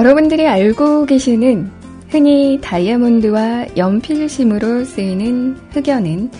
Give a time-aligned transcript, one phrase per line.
[0.00, 1.70] 여러분들이 알고 계시는
[2.08, 6.30] 흔히 다이아몬드와 연필심으로 쓰이는 흑연은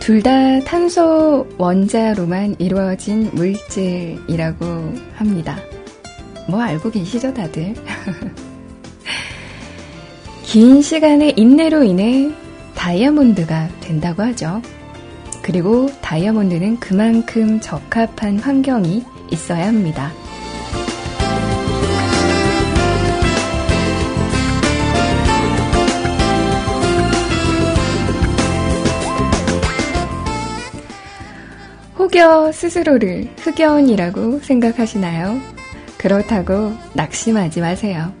[0.00, 4.66] 둘 다 탄소 원자로만 이루어진 물질이라고
[5.14, 5.58] 합니다.
[6.48, 7.72] 뭐 알고 계시죠, 다들?
[10.42, 12.32] 긴 시간의 인내로 인해
[12.74, 14.60] 다이아몬드가 된다고 하죠.
[15.40, 20.10] 그리고 다이아몬드는 그만큼 적합한 환경이 있어야 합니다.
[32.12, 35.40] 혹여 스스로를 흑연이라고 생각하시나요?
[35.96, 38.12] 그렇다고 낙심하지 마세요.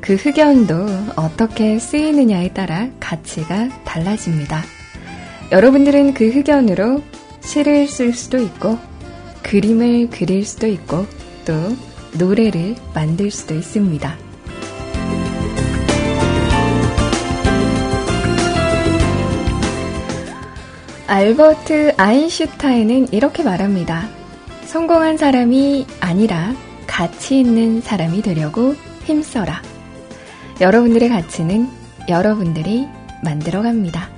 [0.00, 4.62] 그 흑연도 어떻게 쓰이느냐에 따라 가치가 달라집니다.
[5.50, 7.02] 여러분들은 그 흑연으로
[7.40, 8.78] 시를 쓸 수도 있고,
[9.42, 11.04] 그림을 그릴 수도 있고,
[11.44, 11.52] 또
[12.16, 14.23] 노래를 만들 수도 있습니다.
[21.14, 24.08] 알버트 아인슈타인은 이렇게 말합니다.
[24.64, 26.52] 성공한 사람이 아니라
[26.88, 29.62] 가치 있는 사람이 되려고 힘써라.
[30.60, 31.68] 여러분들의 가치는
[32.08, 32.88] 여러분들이
[33.22, 34.08] 만들어 갑니다.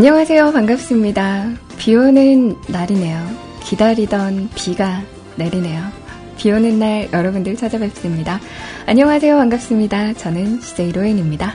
[0.00, 0.52] 안녕하세요.
[0.52, 1.50] 반갑습니다.
[1.76, 3.18] 비 오는 날이네요.
[3.62, 5.02] 기다리던 비가
[5.36, 5.82] 내리네요.
[6.38, 8.40] 비 오는 날 여러분들 찾아뵙습니다.
[8.86, 9.36] 안녕하세요.
[9.36, 10.14] 반갑습니다.
[10.14, 11.54] 저는 CJ 로엔입니다.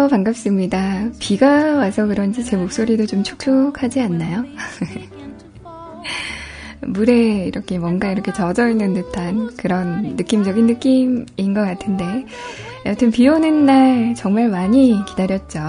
[0.00, 0.08] 안녕하세요.
[0.08, 1.10] 반갑습니다.
[1.18, 4.46] 비가 와서 그런지 제 목소리도 좀 촉촉하지 않나요?
[6.80, 12.24] 물에 이렇게 뭔가 이렇게 젖어 있는 듯한 그런 느낌적인 느낌인 것 같은데
[12.86, 15.60] 여튼 비 오는 날 정말 많이 기다렸죠.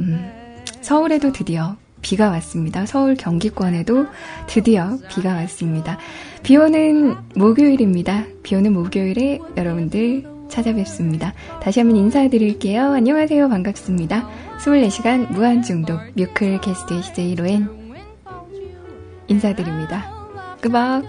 [0.00, 2.84] 음, 서울에도 드디어 비가 왔습니다.
[2.84, 4.04] 서울 경기권에도
[4.48, 5.98] 드디어 비가 왔습니다.
[6.42, 8.26] 비 오는 목요일입니다.
[8.42, 11.34] 비 오는 목요일에 여러분들 찾아뵙습니다.
[11.62, 12.92] 다시 한번 인사드릴게요.
[12.92, 13.48] 안녕하세요.
[13.48, 14.28] 반갑습니다.
[14.58, 17.68] 24시간 무한중독 뮤클 게스트 CJ 로엔
[19.28, 20.10] 인사드립니다.
[20.60, 21.04] 끄박!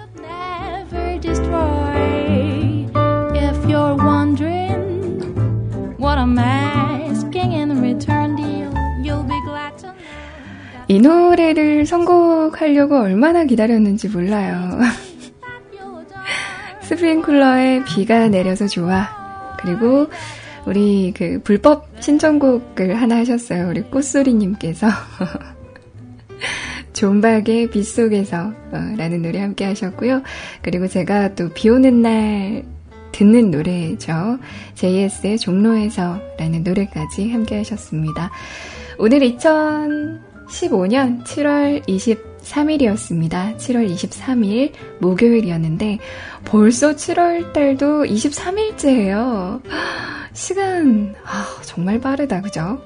[10.88, 14.80] 이 노래를 선곡하려고 얼마나 기다렸는지 몰라요.
[16.81, 19.19] 스프링쿨러에 비가 내려서 좋아.
[19.61, 20.07] 그리고
[20.65, 23.69] 우리 그 불법 신청곡을 하나 하셨어요.
[23.69, 24.88] 우리 꽃소리님께서.
[26.94, 30.21] 존박의 빗속에서 어, 라는 노래 함께 하셨고요.
[30.61, 32.63] 그리고 제가 또 비 오는 날
[33.11, 34.39] 듣는 노래죠.
[34.75, 38.31] JS의 종로에서 라는 노래까지 함께 하셨습니다.
[38.97, 41.85] 오늘 2015년 7월
[42.49, 43.57] 23일이었습니다.
[43.57, 45.99] 7월 23일 목요일이었는데
[46.45, 49.61] 벌써 7월 달도 23일째예요.
[50.33, 52.41] 시간 아, 정말 빠르다.
[52.41, 52.81] 그죠?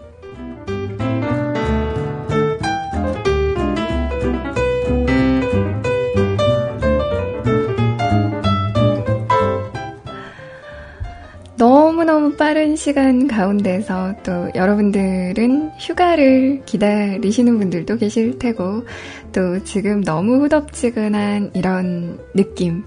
[12.03, 18.85] 너무너무 빠른 시간 가운데서 또 여러분들은 휴가를 기다리시는 분들도 계실 테고
[19.31, 22.83] 또 지금 너무 후덥지근한 이런 느낌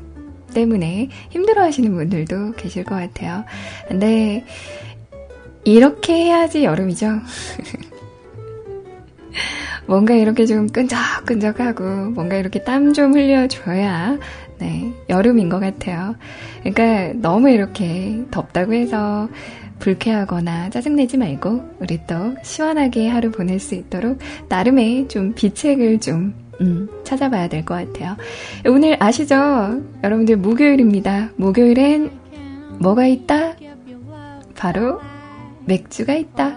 [0.53, 3.45] 때문에 힘들어 하시는 분들도 계실 것 같아요.
[3.89, 4.45] 근데,
[5.65, 7.07] 이렇게 해야지 여름이죠.
[9.87, 14.19] 뭔가 이렇게 좀 끈적끈적하고, 뭔가 이렇게 땀 좀 흘려줘야,
[14.58, 16.17] 네, 여름인 것 같아요.
[16.62, 19.29] 그러니까 너무 이렇게 덥다고 해서
[19.79, 24.19] 불쾌하거나 짜증내지 말고, 우리 또 시원하게 하루 보낼 수 있도록,
[24.49, 28.17] 나름의 좀 비책을 좀 음, 찾아봐야 될 것 같아요.
[28.67, 29.35] 오늘 아시죠?
[30.03, 31.29] 여러분들 목요일입니다.
[31.37, 32.11] 목요일엔
[32.81, 33.52] 뭐가 있다?
[34.56, 35.00] 바로
[35.67, 36.56] 맥주가 있다.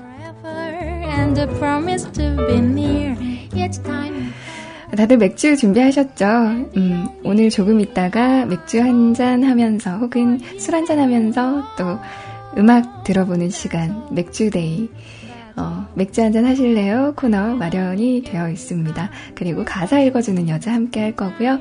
[4.95, 6.25] 다들 맥주 준비하셨죠?
[6.77, 11.97] 음, 오늘 조금 있다가 맥주 한 잔 하면서 혹은 술 한 잔 하면서 또
[12.57, 14.89] 음악 들어보는 시간, 맥주데이.
[15.55, 17.13] 어, 맥주 한 잔 하실래요?
[17.15, 19.09] 코너 마련이 되어 있습니다.
[19.35, 21.59] 그리고 가사 읽어주는 여자 함께 할 거고요.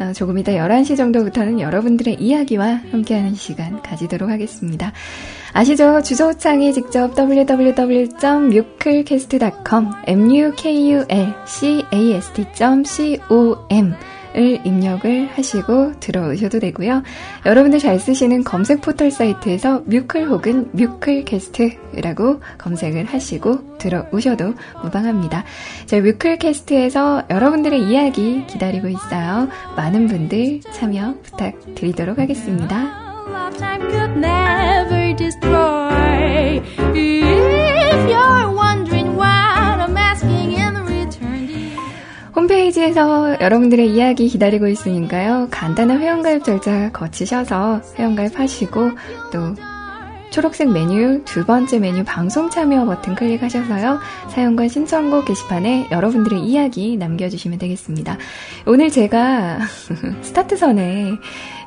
[0.00, 4.92] 어, 조금 이따 11시 정도부터는 여러분들의 이야기와 함께하는 시간 가지도록 하겠습니다.
[5.52, 6.02] 아시죠?
[6.02, 12.84] 주소창에 직접 www.mukulcast.com mukulcast.com
[14.36, 17.02] 을 입력을 하시고 들어오셔도 되고요.
[17.46, 24.52] 여러분들 잘 쓰시는 검색 포털 사이트에서 뮤클 혹은 뮤클 캐스트라고 검색을 하시고 들어오셔도
[24.82, 25.44] 무방합니다.
[25.86, 29.48] 저희 뮤클 캐스트에서 여러분들의 이야기 기다리고 있어요.
[29.76, 33.07] 많은 분들 참여 부탁드리도록 하겠습니다.
[42.34, 45.48] 홈페이지에서 여러분들의 이야기 기다리고 있으니까요.
[45.50, 48.90] 간단한 회원가입 절차 거치셔서 회원가입 하시고
[49.32, 49.54] 또
[50.30, 53.98] 초록색 메뉴 두 번째 메뉴 방송 참여 버튼 클릭하셔서요.
[54.28, 58.18] 사연과 신청곡 게시판에 여러분들의 이야기 남겨주시면 되겠습니다.
[58.66, 59.58] 오늘 제가
[60.22, 61.12] 스타트선에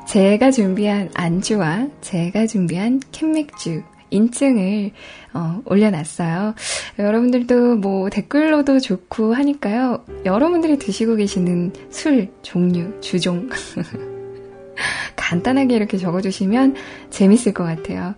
[0.06, 4.90] 제가 준비한 안주와 제가 준비한 캔맥주 인증을
[5.32, 6.54] 어, 올려놨어요.
[6.98, 10.04] 여러분들도 뭐 댓글로도 좋고 하니까요.
[10.24, 13.48] 여러분들이 드시고 계시는 술 종류, 주종
[15.16, 16.76] 간단하게 이렇게 적어주시면
[17.10, 18.14] 재밌을 것 같아요.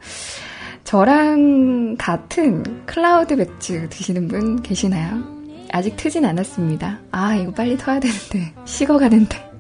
[0.83, 5.23] 저랑 같은 클라우드 맥주 드시는 분 계시나요?
[5.71, 7.01] 아직 트진 않았습니다.
[7.11, 8.53] 아, 이거 빨리 터야 되는데.
[8.65, 9.54] 식어가는데.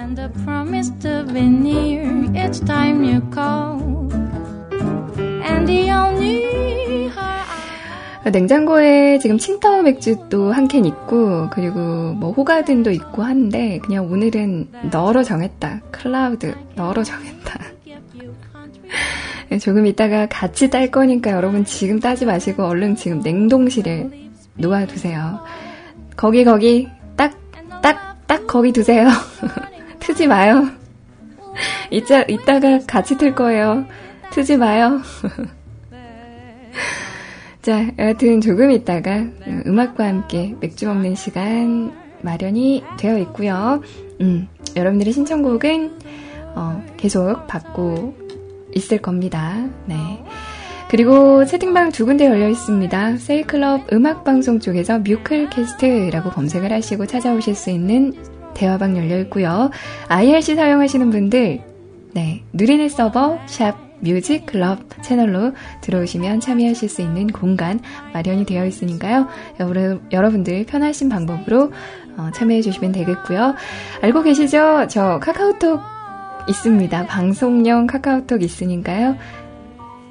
[0.00, 4.08] And I promise to be near each time you call.
[8.32, 11.78] 냉장고에 지금 칭타오 맥주도 한 캔 있고 그리고
[12.14, 15.80] 뭐 호가든도 있고 한데 그냥 오늘은 너로 정했다.
[15.90, 17.60] 클라우드 너로 정했다.
[19.60, 24.08] 조금 이따가 같이 딸 거니까 여러분 지금 따지 마시고 얼른 지금 냉동실에
[24.56, 25.40] 놓아두세요.
[26.16, 27.34] 거기 거기 딱
[27.82, 29.08] 딱 딱 거기 두세요.
[30.10, 30.68] 트지 마요.
[31.90, 33.86] 이따 이따가 같이 틀 거예요.
[34.32, 35.00] 트지 마요.
[37.62, 39.24] 자, 여하튼 조금 있다가
[39.66, 43.82] 음악과 함께 맥주 먹는 시간 마련이 되어 있고요.
[44.20, 45.98] 음, 여러분들의 신청곡은
[46.56, 48.16] 어, 계속 받고
[48.74, 49.64] 있을 겁니다.
[49.86, 50.24] 네.
[50.88, 53.18] 그리고 채팅방 두 군데 열려 있습니다.
[53.18, 58.12] 세이클럽 음악방송 쪽에서 뮤클캐스트라고 검색을 하시고 찾아오실 수 있는
[58.54, 59.70] 대화방 열려 있고요.
[60.08, 61.60] IRC 사용하시는 분들,
[62.12, 65.52] 네, 누리넷 서버 샵 뮤직 클럽 채널로
[65.82, 67.80] 들어오시면 참여하실 수 있는 공간
[68.12, 69.28] 마련이 되어 있으니까요.
[70.12, 71.72] 여러분들 편하신 방법으로
[72.16, 73.54] 어, 참여해 주시면 되겠고요.
[74.02, 74.86] 알고 계시죠?
[74.88, 75.80] 저 카카오톡
[76.48, 77.06] 있습니다.
[77.06, 79.16] 방송용 카카오톡 있으니까요.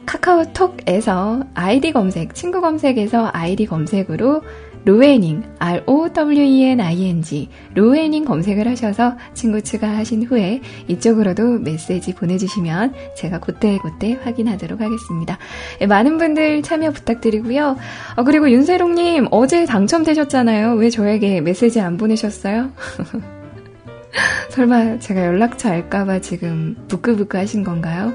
[0.06, 4.42] 카카오톡에서 아이디 검색, 친구 검색에서 아이디 검색으로
[4.86, 15.38] 로에닝, R-O-W-E-N-I-N-G, 로에닝 검색을 하셔서 친구 추가하신 후에 이쪽으로도 메시지 보내주시면 제가 그때그때 확인하도록 하겠습니다.
[15.80, 17.78] 네, 많은 분들 참여 부탁드리고요.
[18.16, 20.74] 어, 그리고 윤세롱님, 어제 당첨되셨잖아요.
[20.76, 22.72] 왜 저에게 메시지 안 보내셨어요?
[24.50, 28.14] 설마 제가 연락처 알까봐 지금 부끄부끄 하신 건가요?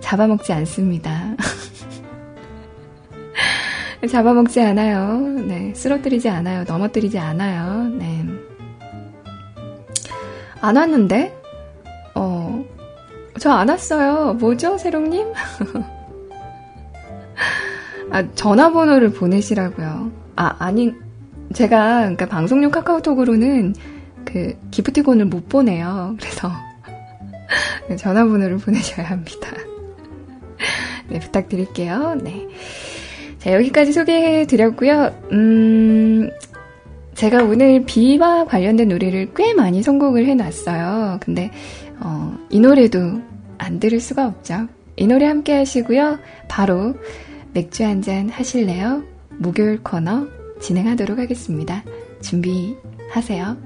[0.00, 1.34] 잡아먹지 않습니다.
[4.10, 5.18] 잡아먹지 않아요.
[5.46, 5.72] 네.
[5.74, 6.64] 쓰러뜨리지 않아요.
[6.64, 7.88] 넘어뜨리지 않아요.
[7.98, 8.24] 네.
[10.60, 11.34] 안 왔는데?
[12.14, 12.64] 어,
[13.38, 14.34] 저 안 왔어요.
[14.34, 15.32] 뭐죠, 세롱님?
[18.10, 20.10] 아, 전화번호를 보내시라고요.
[20.36, 20.92] 아, 아니,
[21.52, 23.74] 제가, 그러니까 방송용 카카오톡으로는
[24.24, 26.16] 그 기프티콘을 못 보내요.
[26.18, 26.50] 그래서
[27.98, 29.48] 전화번호를 보내셔야 합니다.
[31.08, 32.16] 네, 부탁드릴게요.
[32.22, 32.46] 네.
[33.46, 35.14] 자, 여기까지 소개해 드렸고요.
[35.30, 36.28] 음,
[37.14, 41.20] 제가 오늘 비와 관련된 노래를 꽤 많이 선곡을 해 놨어요.
[41.20, 41.52] 근데,
[42.00, 42.98] 어, 이 노래도
[43.56, 44.66] 안 들을 수가 없죠.
[44.96, 46.18] 이 노래 함께 하시고요.
[46.48, 46.96] 바로
[47.54, 49.04] 맥주 한 잔 하실래요?
[49.38, 50.26] 목요일 코너
[50.60, 51.84] 진행하도록 하겠습니다.
[52.22, 53.56] 준비하세요.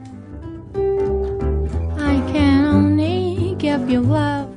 [1.98, 4.49] I can only give you love.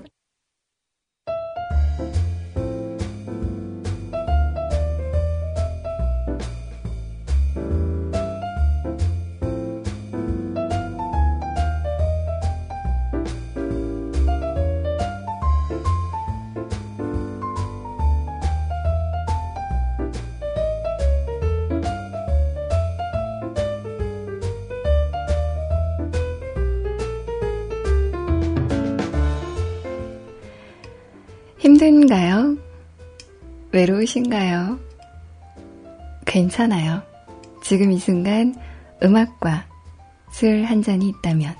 [33.73, 34.79] 외로우신가요?
[36.25, 37.01] 괜찮아요.
[37.63, 38.55] 지금 이 순간
[39.03, 39.65] 음악과
[40.31, 41.55] 술 한 잔이 있다면.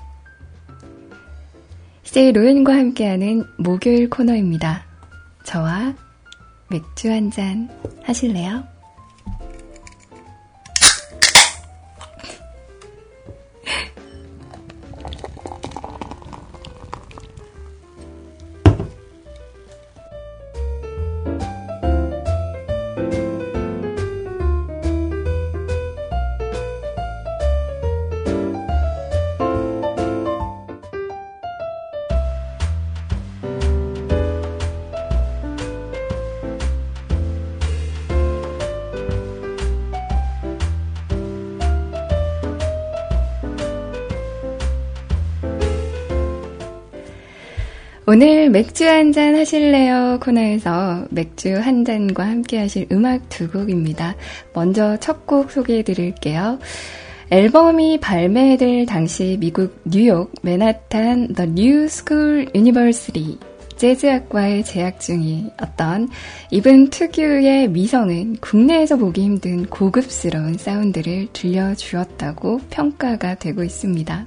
[2.04, 4.84] CJ 로엔과 함께하는 목요일 코너입니다.
[5.44, 5.94] 저와
[6.70, 7.68] 맥주 한 잔
[8.04, 8.62] 하실래요?
[48.14, 50.20] 오늘 맥주 한 잔 하실래요?
[50.22, 54.14] 코너에서 맥주 한 잔과 함께 하실 음악 두 곡입니다.
[54.52, 56.60] 먼저 첫 곡 소개해 드릴게요.
[57.30, 63.36] 앨범이 발매될 당시 미국 뉴욕 맨하탄 The New School University
[63.78, 66.08] 재즈학과에 재학 중이었던
[66.52, 74.26] 이분 특유의 미성은 국내에서 보기 힘든 고급스러운 사운드를 들려주었다고 평가가 되고 있습니다.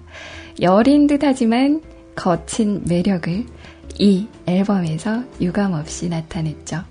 [0.60, 1.79] 여린 듯 하지만
[2.17, 3.46] 거친 매력을
[4.00, 6.84] 이 앨범에서 유감없이 나타냈죠.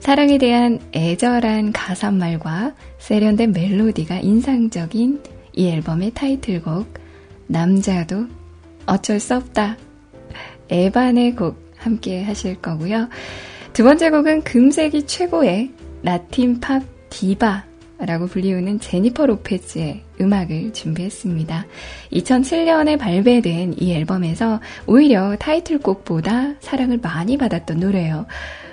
[0.00, 5.22] 사랑에 대한 애절한 가사말과 세련된 멜로디가 인상적인
[5.54, 6.86] 이 앨범의 타이틀곡
[7.46, 8.26] 남자도
[8.86, 9.76] 어쩔 수 없다.
[10.68, 13.08] 에반의 곡 함께 하실 거고요.
[13.72, 15.70] 두 번째 곡은 금세기 최고의
[16.02, 17.64] 라틴 팝 디바
[18.06, 21.66] 라고 불리우는 제니퍼 로페즈의 음악을 준비했습니다.
[22.12, 28.26] 2007년에 발매된 이 앨범에서 오히려 타이틀곡보다 사랑을 많이 받았던 노래예요.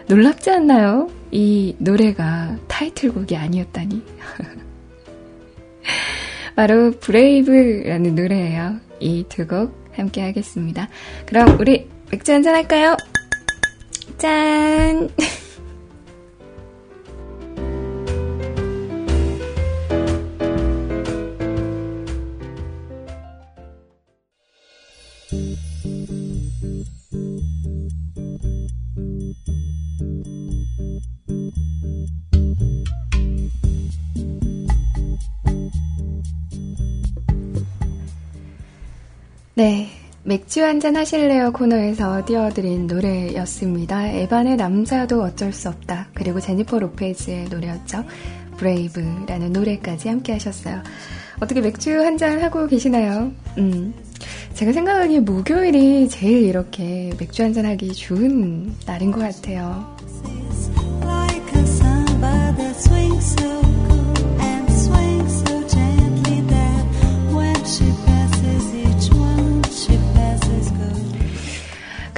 [0.07, 1.09] 놀랍지 않나요?
[1.31, 4.01] 이 노래가 타이틀곡이 아니었다니.
[6.55, 8.77] 바로 브레이브라는 노래예요.
[8.99, 10.89] 이 두 곡 함께 하겠습니다.
[11.25, 12.95] 그럼 우리 맥주 한잔 할까요?
[14.17, 15.09] 짠!
[39.55, 39.89] 네.
[40.23, 44.07] 맥주 한잔 하실래요 코너에서 띄워드린 노래였습니다.
[44.07, 46.07] 에반의 남자도 어쩔 수 없다.
[46.13, 48.03] 그리고 제니퍼 로페즈의 노래였죠.
[48.57, 50.81] 브레이브라는 노래까지 함께 하셨어요.
[51.41, 53.31] 어떻게 맥주 한잔 하고 계시나요?
[53.57, 53.93] 음.
[54.53, 59.95] 제가 생각하기에 목요일이 제일 이렇게 맥주 한잔 하기 좋은 날인 것 같아요.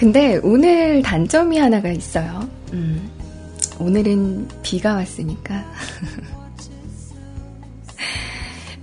[0.03, 2.45] 근데 오늘 단점이 하나가 있어요.
[2.73, 3.09] 음,
[3.79, 5.63] 오늘은 비가 왔으니까.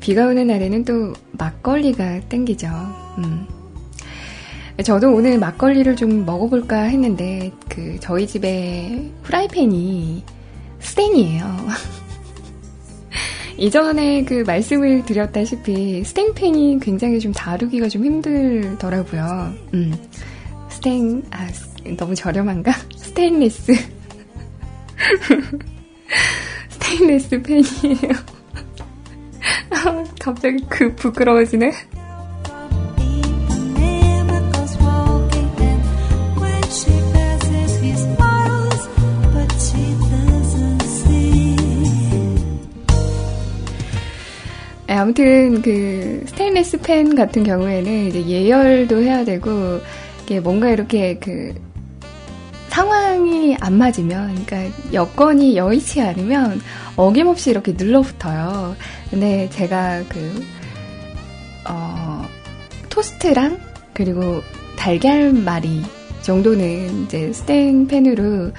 [0.00, 2.68] 비가 오는 날에는 또 막걸리가 땡기죠.
[3.18, 3.46] 음.
[4.82, 10.24] 저도 오늘 막걸리를 좀 먹어볼까 했는데, 그, 저희 집에 후라이팬이
[10.78, 11.44] 스텐이에요.
[13.58, 19.52] 이전에 그 말씀을 드렸다시피 스텐팬이 굉장히 좀 다루기가 좀 힘들더라고요.
[19.74, 19.92] 음.
[20.70, 21.46] 스테인, 아,
[21.98, 22.72] 너무 저렴한가?
[22.96, 23.74] 스테인리스.
[26.70, 28.29] 스테인리스 팬이에요.
[30.20, 31.72] 갑자기 그 부끄러워지네.
[44.86, 49.50] 네, 아무튼 그 스테인리스 팬 같은 경우에는 이제 예열도 해야 되고
[50.24, 51.54] 이게 뭔가 이렇게 그
[52.70, 56.60] 상황이 안 맞으면, 그러니까 여건이 여의치 않으면
[57.00, 58.76] 어김없이 이렇게 눌러붙어요.
[59.10, 60.44] 근데 제가 그,
[61.68, 62.22] 어,
[62.90, 63.58] 토스트랑
[63.94, 64.42] 그리고
[64.76, 65.82] 달걀말이
[66.22, 68.50] 정도는 이제 스탱팬으로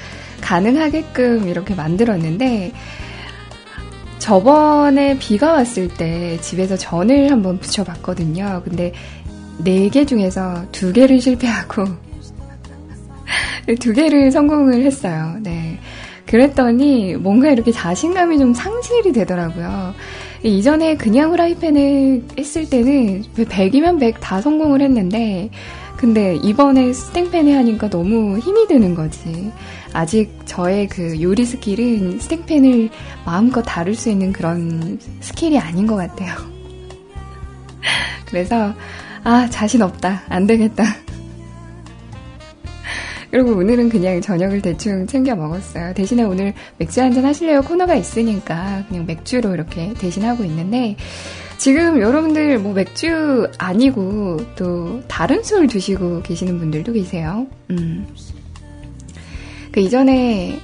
[0.42, 2.72] 가능하게끔 이렇게 만들었는데,
[4.18, 8.62] 저번에 비가 왔을 때 집에서 전을 한번 붙여봤거든요.
[8.64, 8.94] 근데
[9.64, 11.86] 네 개 중에서 두 개를 실패하고
[13.80, 15.36] 두 개를 성공을 했어요.
[15.42, 15.80] 네.
[16.32, 19.94] 그랬더니 뭔가 이렇게 자신감이 좀 상실이 되더라고요.
[20.44, 25.50] 이전에 그냥 후라이팬을 했을 때는 100이면 100 다 성공을 했는데
[25.98, 29.52] 근데 이번에 스탱팬에 하니까 너무 힘이 드는 거지.
[29.94, 32.90] 아직 저의 그 요리 스킬은 스탱팬을
[33.26, 36.34] 마음껏 다룰 수 있는 그런 스킬이 아닌 것 같아요.
[38.26, 38.74] 그래서,
[39.24, 40.24] 아, 자신 없다.
[40.28, 40.86] 안 되겠다.
[43.32, 45.94] 그리고 오늘은 그냥 저녁을 대충 챙겨 먹었어요.
[45.94, 47.62] 대신에 오늘 맥주 한잔 하실래요?
[47.62, 50.98] 코너가 있으니까 그냥 맥주로 이렇게 대신하고 있는데,
[51.58, 57.48] 지금 여러분들 뭐 맥주 아니고 또 다른 술 드시고 계시는 분들도 계세요.
[57.70, 58.08] 음.
[59.72, 60.60] 그 이전에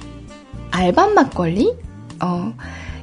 [0.70, 1.74] 알밤 막걸리?
[2.20, 2.52] 어,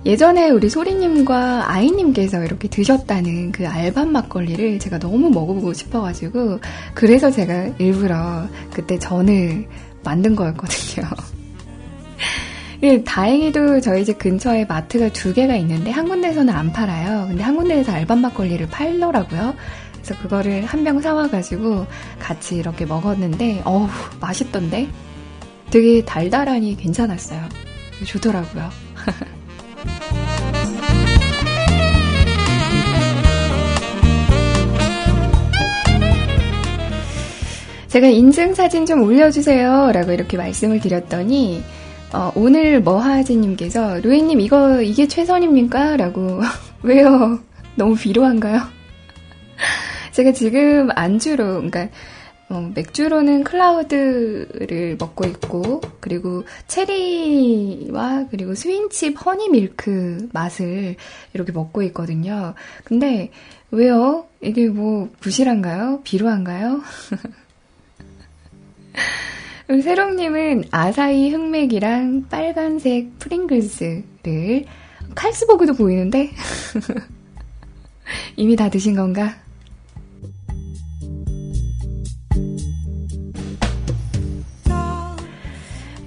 [0.05, 6.59] 예전에 우리 소리님과 아이님께서 이렇게 드셨다는 그 알밤 막걸리를 제가 너무 먹어보고 싶어가지고,
[6.93, 9.67] 그래서 제가 일부러 그때 전을
[10.03, 11.07] 만든 거였거든요.
[12.83, 17.27] 예, 다행히도 저희 집 근처에 마트가 두 개가 있는데 한 군데에서는 안 팔아요.
[17.29, 19.55] 근데 한 군데에서 알밤 막걸리를 팔더라고요.
[19.93, 21.87] 그래서 그거를 한 병 사와가지고
[22.19, 23.87] 같이 이렇게 먹었는데, 어우,
[24.19, 24.87] 맛있던데?
[25.71, 27.41] 되게 달달하니 괜찮았어요.
[28.05, 28.69] 좋더라고요.
[37.95, 39.93] 제가 인증사진 좀 올려주세요.
[39.93, 41.63] 라고 이렇게 말씀을 드렸더니,
[42.11, 45.95] 어, 오늘 머하지님께서, 루이님, 이거, 이게 최선입니까?
[45.95, 46.41] 라고,
[46.83, 47.39] 왜요?
[47.75, 48.59] 너무 비로한가요?
[50.11, 51.87] 제가 지금 안주로, 그러니까,
[52.47, 60.95] 어, 맥주로는 클라우드를 먹고 있고, 그리고 체리와 그리고 스윈칩 허니 밀크 맛을
[61.33, 62.53] 이렇게 먹고 있거든요.
[62.83, 63.31] 근데
[63.71, 64.27] 왜요?
[64.41, 66.01] 이게 뭐 부실한가요?
[66.03, 66.81] 비루한가요?
[69.83, 74.65] 세롱님은 아사히 흑맥이랑 빨간색 프링글스를
[75.15, 76.29] 칼스버그도 보이는데
[78.37, 79.44] 이미 다 드신 건가?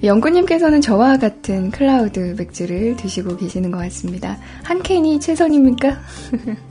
[0.03, 4.37] 영구님께서는 저와 같은 클라우드 맥주를 드시고 계시는 것 같습니다.
[4.63, 5.97] 한 캔이 최선입니까?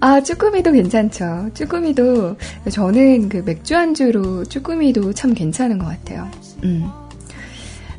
[0.00, 1.50] 아, 쭈꾸미도 괜찮죠.
[1.54, 2.36] 쭈꾸미도,
[2.70, 6.28] 저는 그 맥주 안주로 쭈꾸미도 참 괜찮은 것 같아요.
[6.64, 6.90] 음.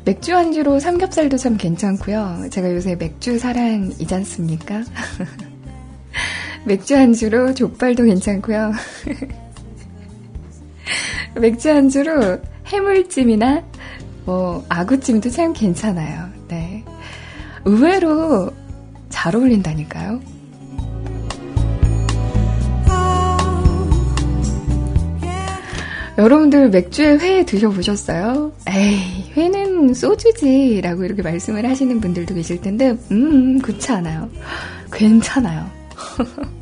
[0.04, 2.48] 맥주 안주로 삼겹살도 참 괜찮고요.
[2.50, 4.82] 제가 요새 맥주 사랑이지 않습니까?
[6.66, 8.72] 맥주 안주로 족발도 괜찮고요.
[11.34, 13.62] 맥주 안주로 해물찜이나
[14.24, 16.28] 뭐 아구찜도 참 괜찮아요.
[16.48, 16.84] 네.
[17.64, 18.50] 의외로
[19.08, 20.20] 잘 어울린다니까요.
[26.18, 28.52] 여러분들 맥주에 회 드셔보셨어요?
[28.68, 34.28] 에이, 회는 소주지 라고 이렇게 말씀을 하시는 분들도 계실 텐데, 음, 그렇지 않아요.
[34.92, 35.68] 괜찮아요.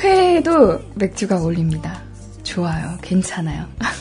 [0.00, 2.00] 회에도 맥주가 어울립니다.
[2.42, 2.96] 좋아요.
[3.02, 3.66] 괜찮아요.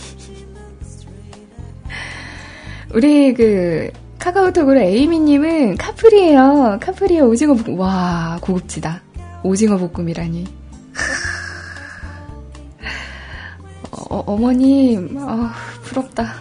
[2.93, 6.79] 우리 그 카카오톡으로 에이미님은 카프리에요.
[6.81, 7.77] 카프리에 오징어 볶음.
[7.79, 9.01] 와 고급지다.
[9.43, 10.45] 오징어 볶음이라니.
[13.91, 15.49] 어, 어머님, 어,
[15.83, 16.33] 부럽다.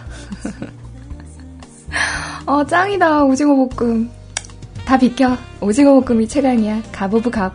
[2.45, 4.09] 어, 짱이다, 오징어 볶음.
[4.85, 5.37] 다 비켜.
[5.61, 6.81] 오징어 볶음이 최강이야.
[6.91, 7.53] 갑오브 갑.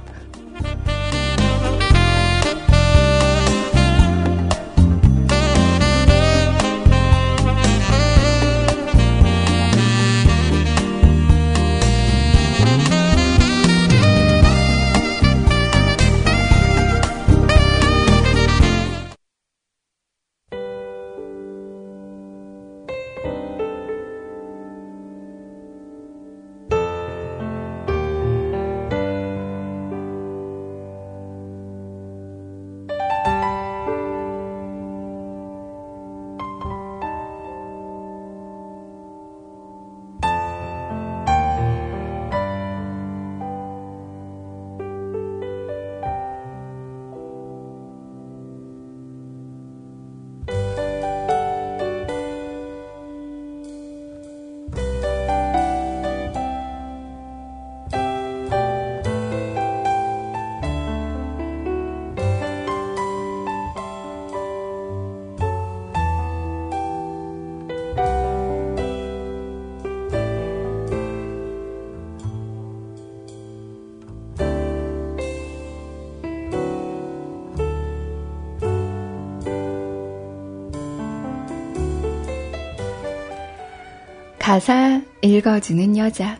[84.55, 86.38] 가사 읽어주는 여자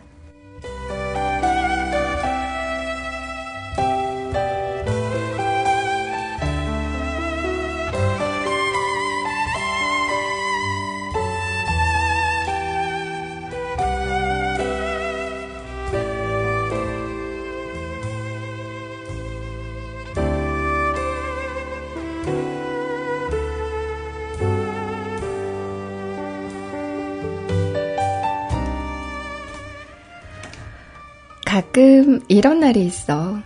[32.35, 33.39] 이런 날이 있어.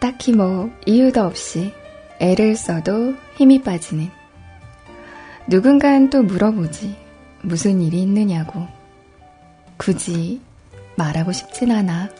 [0.00, 1.72] 딱히 뭐 이유도 없이
[2.20, 4.10] 애를 써도 힘이 빠지는.
[5.46, 6.94] 누군가는 또 물어보지.
[7.40, 8.66] 무슨 일이 있느냐고.
[9.78, 10.42] 굳이
[10.96, 12.10] 말하고 싶진 않아.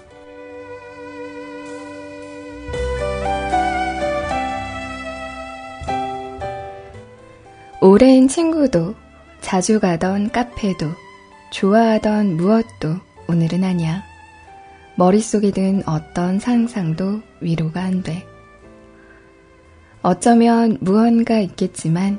[7.83, 8.94] 오랜 친구도,
[9.42, 10.90] 자주 가던 카페도,
[11.53, 12.97] 좋아하던 무엇도
[13.29, 14.08] 오늘은 아니야.
[14.98, 18.26] 머릿속에 든 어떤 상상도 위로가 안 돼.
[20.02, 22.18] 어쩌면 무언가 있겠지만,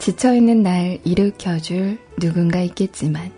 [0.00, 3.30] 지쳐있는 날 일으켜줄 누군가 있겠지만,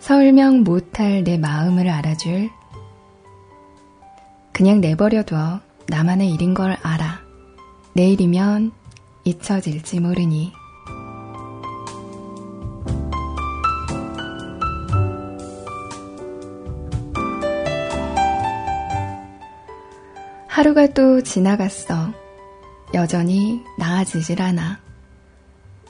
[0.00, 2.50] 설명 못할 내 마음을 알아줄,
[4.52, 7.20] 그냥 내버려둬 나만의 일인 걸 알아.
[7.94, 8.72] 내일이면
[9.24, 10.52] 잊혀질지 모르니.
[20.54, 22.12] 하루가 또 지나갔어.
[22.94, 24.78] 여전히 나아지질 않아.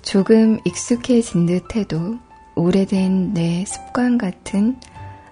[0.01, 2.19] 조금 익숙해진 듯 해도
[2.55, 4.81] 오래된 내 습관 같은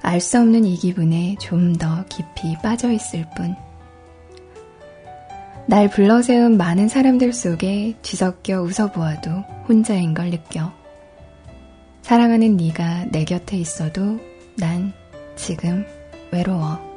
[0.02, 3.56] 알 수 없는 이 기분에 좀 더 깊이 빠져 있을 뿐.
[5.66, 9.30] 날 불러 세운 많은 사람들 속에 뒤섞여 웃어보아도
[9.66, 10.70] 혼자인 걸 느껴.
[12.02, 14.20] 사랑하는 네가 내 곁에 있어도
[14.58, 14.92] 난
[15.36, 15.86] 지금
[16.30, 16.92] 외로워.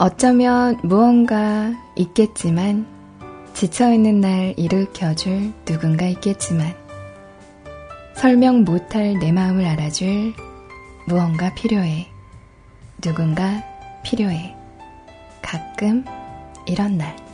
[0.00, 2.86] 어쩌면 무언가 있겠지만,
[3.52, 6.72] 지쳐있는 날 일으켜줄 누군가 있겠지만,
[8.14, 10.34] 설명 못할 내 마음을 알아줄
[11.08, 12.06] 무언가 필요해.
[13.00, 13.64] 누군가
[14.04, 14.54] 필요해.
[15.42, 16.04] 가끔
[16.66, 17.27] 이런 날.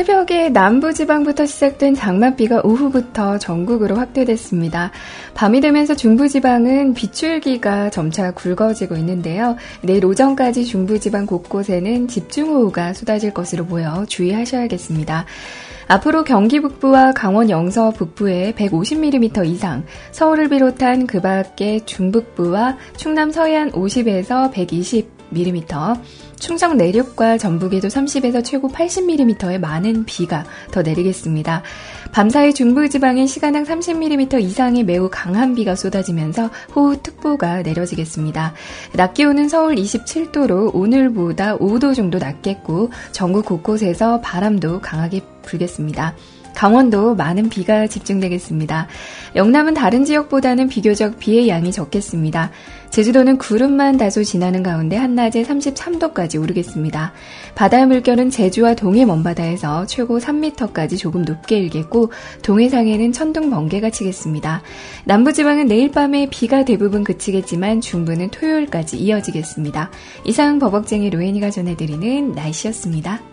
[0.00, 4.92] 새벽에 남부지방부터 시작된 장맛비가 오후부터 전국으로 확대됐습니다.
[5.34, 9.56] 밤이 되면서 중부지방은 비출기가 점차 굵어지고 있는데요.
[9.82, 15.26] 내일 오전까지 중부지방 곳곳에는 집중호우가 쏟아질 것으로 보여 주의하셔야겠습니다.
[15.86, 23.72] 앞으로 경기 북부와 강원 영서 북부에 150mm 이상, 서울을 비롯한 그 밖의 중북부와 충남 서해안
[23.72, 26.00] 50에서 120mm,
[26.40, 31.62] 충청 내륙과 전북에도 30에서 최고 80mm의 많은 비가 더 내리겠습니다.
[32.12, 38.54] 밤사이 중부지방엔 시간당 30mm 이상의 매우 강한 비가 쏟아지면서 호우특보가 내려지겠습니다.
[38.94, 46.16] 낮 기온은 서울 27도로 오늘보다 5도 정도 낮겠고 전국 곳곳에서 바람도 강하게 불겠습니다.
[46.54, 48.86] 강원도 많은 비가 집중되겠습니다.
[49.36, 52.50] 영남은 다른 지역보다는 비교적 비의 양이 적겠습니다.
[52.90, 57.12] 제주도는 구름만 다소 지나는 가운데 한낮에 33도까지 오르겠습니다.
[57.54, 62.10] 바다의 물결은 제주와 동해 먼바다에서 최고 3m까지 조금 높게 일겠고
[62.42, 64.62] 동해상에는 천둥 번개가 치겠습니다.
[65.04, 69.90] 남부지방은 내일 밤에 비가 대부분 그치겠지만 중부는 토요일까지 이어지겠습니다.
[70.24, 73.29] 이상 버벅쟁이 로엔이가 전해드리는 날씨였습니다.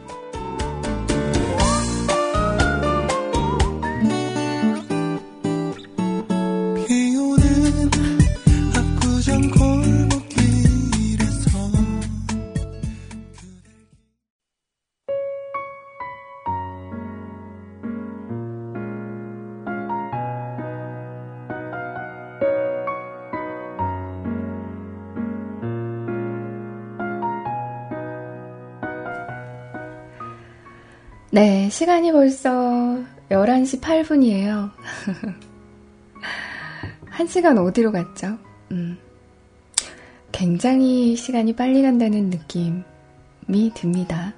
[31.67, 32.49] 네, 시간이 벌써
[33.29, 34.71] 11시 8분이에요.
[37.09, 38.37] 한 시간 어디로 갔죠?
[38.71, 38.97] 음.
[40.31, 44.33] 굉장히 시간이 빨리 간다는 느낌이 듭니다.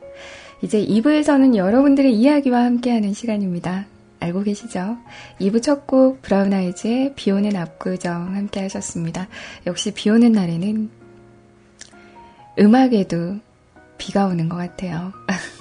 [0.64, 3.86] 이제 2부에서는 여러분들의 이야기와 함께하는 시간입니다.
[4.20, 4.98] 알고 계시죠?
[5.40, 9.28] 2부 첫 곡 브라운 아이즈의 비 오는 압구정 함께 하셨습니다.
[9.68, 10.90] 역시 비 오는 날에는
[12.58, 13.38] 음악에도
[14.00, 15.14] 비가 오는 것 같아요.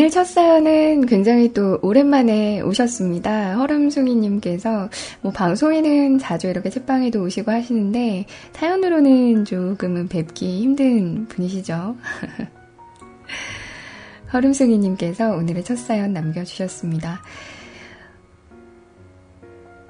[0.00, 3.56] 오늘 첫 사연은 굉장히 또 오랜만에 오셨습니다.
[3.56, 4.88] 허름숭이님께서
[5.20, 11.98] 뭐 방송에는 자주 이렇게 책방에도 오시고 하시는데 사연으로는 조금은 뵙기 힘든 분이시죠.
[14.32, 17.20] 허름숭이님께서 오늘의 첫 사연 남겨주셨습니다.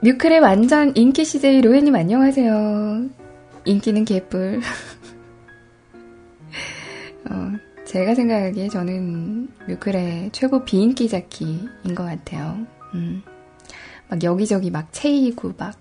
[0.02, 3.04] 뮤클의 완전 인기 CJ 로에님 안녕하세요.
[3.64, 4.60] 인기는 개뿔.
[7.90, 12.64] 제가 생각하기에 저는 뮤클의 최고 비인기 자키인 것 같아요.
[12.94, 13.20] 음.
[14.08, 15.74] 막 여기저기 막 체이고 막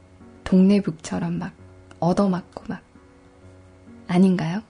[0.44, 1.52] 동네 북처럼 막
[2.00, 2.82] 얻어맞고 막
[4.08, 4.64] 아닌가요?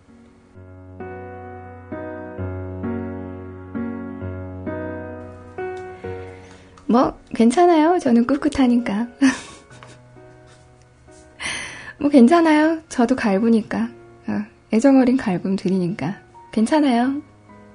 [6.88, 7.99] 뭐 괜찮아요.
[7.99, 9.08] 저는 꿋꿋하니까.
[12.02, 12.82] 뭐 괜찮아요.
[12.89, 13.89] 저도 갈구니까.
[14.28, 16.17] 어, 애정어린 갈굼 드리니까.
[16.52, 17.29] 괜찮아요.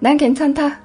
[0.04, 0.80] 난 괜찮다.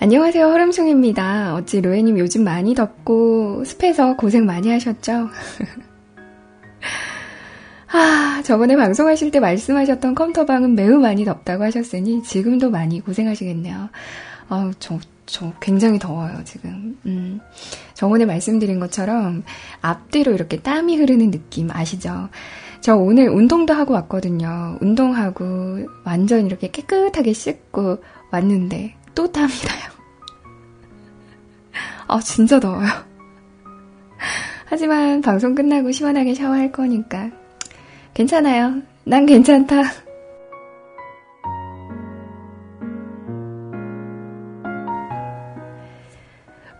[0.00, 1.54] 안녕하세요, 허름송입니다.
[1.54, 5.28] 어찌 로에님 요즘 많이 덥고 습해서 고생 많이 하셨죠?
[7.92, 13.90] 아, 저번에 방송하실 때 말씀하셨던 컴퓨터방은 매우 많이 덥다고 하셨으니 지금도 많이 고생하시겠네요.
[14.48, 14.98] 아, 저,
[15.30, 16.98] 저 굉장히 더워요, 지금.
[17.06, 17.40] 음,
[17.94, 19.44] 저번에 말씀드린 것처럼
[19.80, 22.28] 앞뒤로 이렇게 땀이 흐르는 느낌 아시죠?
[22.80, 24.78] 저 오늘 운동도 하고 왔거든요.
[24.80, 29.90] 운동하고 완전 이렇게 깨끗하게 씻고 왔는데 또 땀이 나요.
[32.08, 32.88] 아, 진짜 더워요.
[34.66, 37.30] 하지만 방송 끝나고 시원하게 샤워할 거니까
[38.14, 38.82] 괜찮아요.
[39.04, 39.82] 난 괜찮다.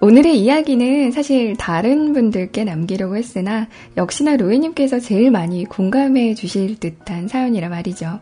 [0.03, 7.69] 오늘의 이야기는 사실 다른 분들께 남기려고 했으나 역시나 로이님께서 제일 많이 공감해 주실 듯한 사연이라
[7.69, 8.21] 말이죠.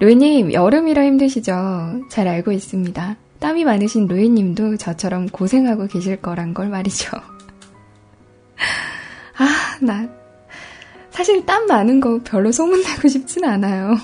[0.00, 2.02] 로이님, 여름이라 힘드시죠?
[2.08, 3.16] 잘 알고 있습니다.
[3.40, 7.14] 땀이 많으신 로이님도 저처럼 고생하고 계실 거란 걸 말이죠.
[9.36, 10.08] 아, 나
[11.10, 13.98] 사실 땀 많은 거 별로 소문내고 싶진 않아요.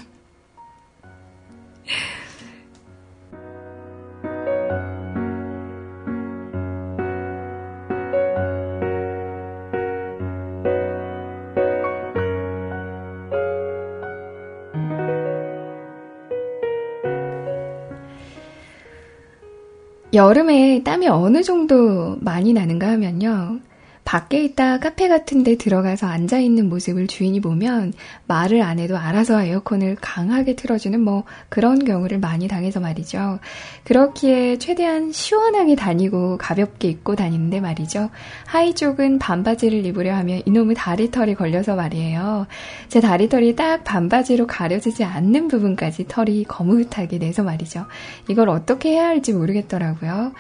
[20.19, 23.61] 여름에 땀이 어느 정도 많이 나는가 하면요.
[24.09, 27.93] 밖에 있다 카페 같은 데 들어가서 앉아 있는 모습을 주인이 보면
[28.27, 33.39] 말을 안 해도 알아서 에어컨을 강하게 틀어주는 뭐 그런 경우를 많이 당해서 말이죠.
[33.85, 38.09] 그렇기에 최대한 시원하게 다니고 가볍게 입고 다니는데 말이죠.
[38.47, 42.47] 하의 쪽은 반바지를 입으려 하면 이놈의 다리털이 걸려서 말이에요.
[42.89, 47.85] 제 다리털이 딱 반바지로 가려지지 않는 부분까지 털이 거뭇하게 내서 말이죠.
[48.29, 50.33] 이걸 어떻게 해야 할지 모르겠더라고요.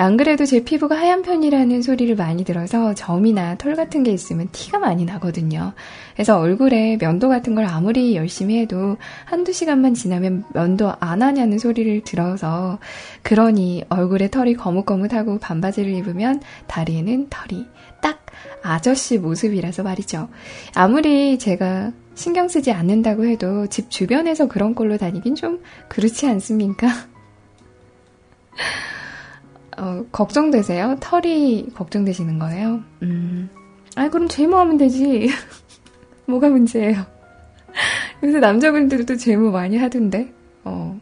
[0.00, 4.78] 안 그래도 제 피부가 하얀 편이라는 소리를 많이 들어서 점이나 털 같은 게 있으면 티가
[4.78, 5.72] 많이 나거든요.
[6.14, 12.04] 그래서 얼굴에 면도 같은 걸 아무리 열심히 해도 한두 시간만 지나면 면도 안 하냐는 소리를
[12.04, 12.78] 들어서
[13.22, 17.66] 그러니 얼굴에 털이 거뭇거뭇하고 반바지를 입으면 다리에는 털이
[18.00, 18.24] 딱
[18.62, 20.28] 아저씨 모습이라서 말이죠.
[20.76, 26.86] 아무리 제가 신경 쓰지 않는다고 해도 집 주변에서 그런 꼴로 다니긴 좀 그렇지 않습니까?
[29.78, 30.96] 어, 걱정되세요?
[31.00, 32.80] 털이 걱정되시는 거예요?
[33.02, 33.48] 음.
[33.96, 35.28] 아, 그럼 제모하면 되지.
[36.26, 37.04] 뭐가 문제예요?
[38.22, 40.32] 요새 남자분들도 제모 많이 하던데?
[40.64, 40.98] 어.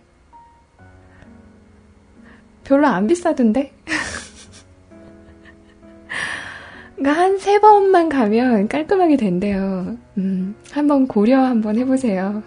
[2.65, 3.73] 별로 안 비싸던데?
[6.97, 9.97] 그러니까 한 세 번만 가면 깔끔하게 된대요.
[10.19, 12.43] 음, 한번 고려 한번 해보세요.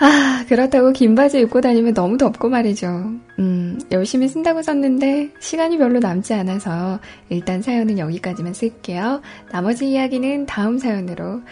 [0.00, 3.12] 아, 그렇다고 긴 바지 입고 다니면 너무 덥고 말이죠.
[3.38, 9.20] 음, 열심히 쓴다고 썼는데 시간이 별로 남지 않아서 일단 사연은 여기까지만 쓸게요.
[9.52, 11.42] 나머지 이야기는 다음 사연으로.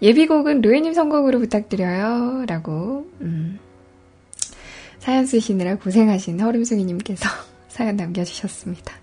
[0.00, 2.46] 예비곡은 루에님 선곡으로 부탁드려요.
[2.48, 3.58] 라고, 음,
[4.98, 7.28] 사연 쓰시느라 고생하신 허름숭이님께서
[7.68, 8.94] 사연 남겨주셨습니다.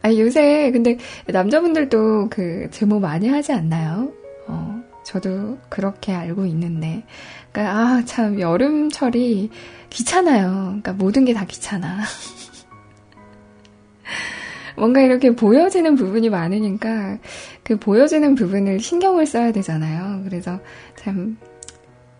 [0.00, 4.10] 아, 요새 근데 남자분들도 그 제모 많이 하지 않나요?
[4.46, 4.75] 어,
[5.06, 7.04] 저도 그렇게 알고 있는데.
[7.52, 9.50] 그러니까, 아, 참, 여름철이
[9.88, 10.64] 귀찮아요.
[10.66, 12.02] 그러니까 모든 게 다 귀찮아.
[14.76, 17.18] 뭔가 이렇게 보여지는 부분이 많으니까
[17.62, 20.22] 그 보여지는 부분을 신경을 써야 되잖아요.
[20.24, 20.58] 그래서
[20.96, 21.38] 참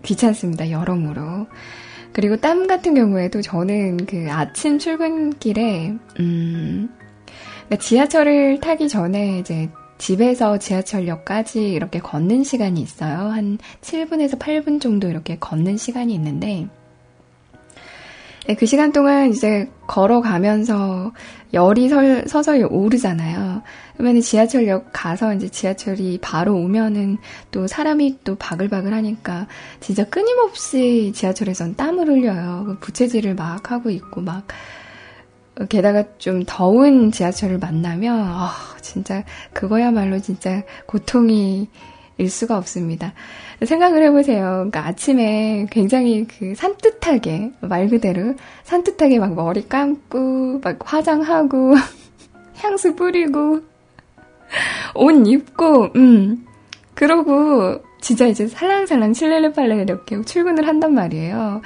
[0.05, 0.71] 귀찮습니다.
[0.71, 1.49] 여러모로.
[2.13, 6.89] 그리고 땀 같은 경우에도 저는 그 아침 출근길에, 음,
[7.67, 13.31] 그러니까 지하철을 타기 전에 이제 집에서 지하철역까지 이렇게 걷는 시간이 있어요.
[13.31, 16.69] 한 7분에서 8분 정도 이렇게 걷는 시간이 있는데,
[18.47, 21.13] 네, 그 시간 동안 이제 걸어가면서
[21.53, 23.63] 열이 설, 서서히 오르잖아요.
[23.97, 27.19] 그러면 지하철역 가서 이제 지하철이 바로 오면은
[27.51, 29.49] 또 사람이 또 바글바글 하니까
[29.81, 32.77] 진짜 끊임없이 지하철에선 땀을 흘려요.
[32.81, 34.47] 부채질을 막 하고 있고 막
[35.69, 41.69] 게다가 좀 더운 지하철을 만나면, 아, 진짜, 그거야말로 진짜 고통이
[42.19, 43.13] 일 수가 없습니다.
[43.63, 44.69] 생각을 해보세요.
[44.71, 51.75] 그러니까 아침에 굉장히 그 산뜻하게, 말 그대로, 산뜻하게 막 머리 감고, 막 화장하고,
[52.57, 53.61] 향수 뿌리고,
[54.95, 56.47] 옷 입고, 음.
[56.95, 61.63] 그러고, 진짜 이제 살랑살랑 칠레레 팔레 이렇게 출근을 한단 말이에요.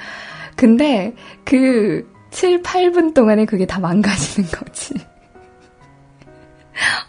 [0.55, 4.93] 근데 그 7, 8분 동안에 그게 다 망가지는 거지.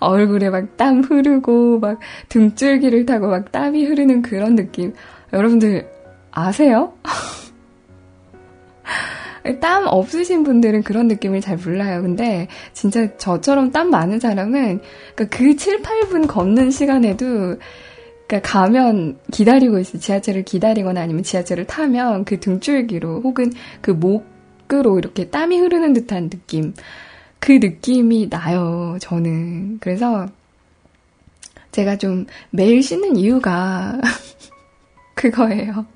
[0.00, 4.94] 얼굴에 막 땀 흐르고, 막 등줄기를 타고 막 땀이 흐르는 그런 느낌.
[5.32, 5.88] 여러분들
[6.30, 6.94] 아세요?
[9.61, 12.02] 땀 없으신 분들은 그런 느낌을 잘 몰라요.
[12.02, 14.80] 근데 진짜 저처럼 땀 많은 사람은
[15.14, 17.56] 그러니까 그 7, 8분 걷는 시간에도
[18.29, 19.98] 그러니까 가면 기다리고 있어.
[19.98, 24.31] 지하철을 기다리거나 아니면 지하철을 타면 그 등줄기로 혹은 그 목
[24.73, 26.73] 밖으로 이렇게 땀이 흐르는 듯한 느낌.
[27.38, 29.79] 그 느낌이 나요, 저는.
[29.81, 30.27] 그래서
[31.73, 34.00] 제가 좀 매일 씻는 이유가
[35.14, 35.87] 그거예요.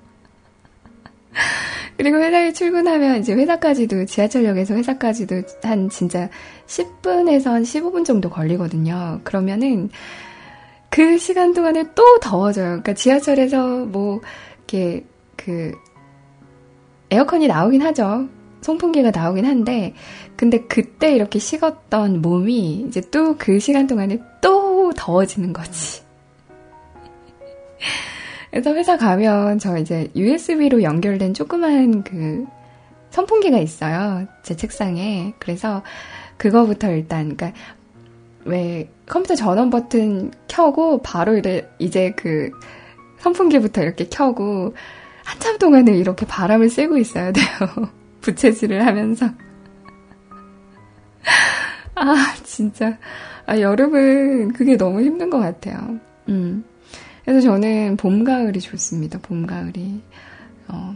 [1.96, 6.28] 그리고 회사에 출근하면 이제 회사까지도 지하철역에서 회사까지도 한 진짜
[6.66, 9.20] 10분에서 한 15분 정도 걸리거든요.
[9.24, 9.88] 그러면은
[10.90, 12.66] 그 시간 동안에 또 더워져요.
[12.66, 14.20] 그러니까 지하철에서 뭐
[14.58, 15.04] 이렇게
[15.36, 15.72] 그
[17.10, 18.28] 에어컨이 나오긴 하죠.
[18.60, 19.94] 송풍기가 나오긴 한데,
[20.36, 26.02] 근데 그때 이렇게 식었던 몸이 이제 또 그 시간 동안에 또 더워지는 거지.
[28.50, 32.44] 그래서 회사 가면 저 이제 USB로 연결된 조그만 그
[33.10, 34.26] 선풍기가 있어요.
[34.42, 35.34] 제 책상에.
[35.38, 35.82] 그래서
[36.36, 37.58] 그거부터 일단, 그러니까
[38.44, 41.40] 왜 컴퓨터 전원 버튼 켜고 바로
[41.78, 42.50] 이제 그
[43.18, 44.74] 선풍기부터 이렇게 켜고
[45.24, 47.44] 한참 동안을 이렇게 바람을 쐬고 있어야 돼요.
[48.20, 49.26] 부채질을 하면서.
[51.94, 52.98] 아, 진짜.
[53.46, 55.98] 아, 여름은 그게 너무 힘든 것 같아요.
[56.28, 56.64] 음.
[57.24, 59.18] 그래서 저는 봄, 가을이 좋습니다.
[59.20, 60.02] 봄, 가을이.
[60.68, 60.94] 어,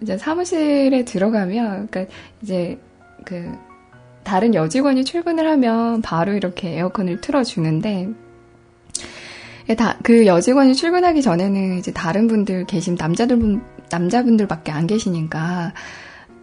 [0.00, 2.12] 이제 사무실에 들어가면, 그니까
[2.42, 2.78] 이제
[3.24, 3.52] 그,
[4.22, 8.08] 다른 여직원이 출근을 하면 바로 이렇게 에어컨을 틀어주는데,
[9.76, 13.60] 다, 그 여직원이 출근하기 전에는 이제 다른 분들 계신 남자들,
[13.90, 15.72] 남자분들밖에 안 계시니까,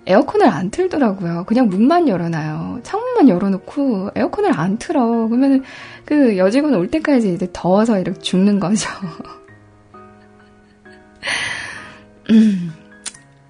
[0.06, 1.46] 에어컨을 안 틀더라고요.
[1.46, 2.82] 그냥 문만 열어놔요.
[2.84, 5.28] 창문만 열어놓고 에어컨을 안 틀어.
[5.28, 5.64] 그러면
[6.06, 8.90] 그 여직원 올 때까지 이제 더워서 이렇게 죽는 거죠.
[12.32, 12.72] 음,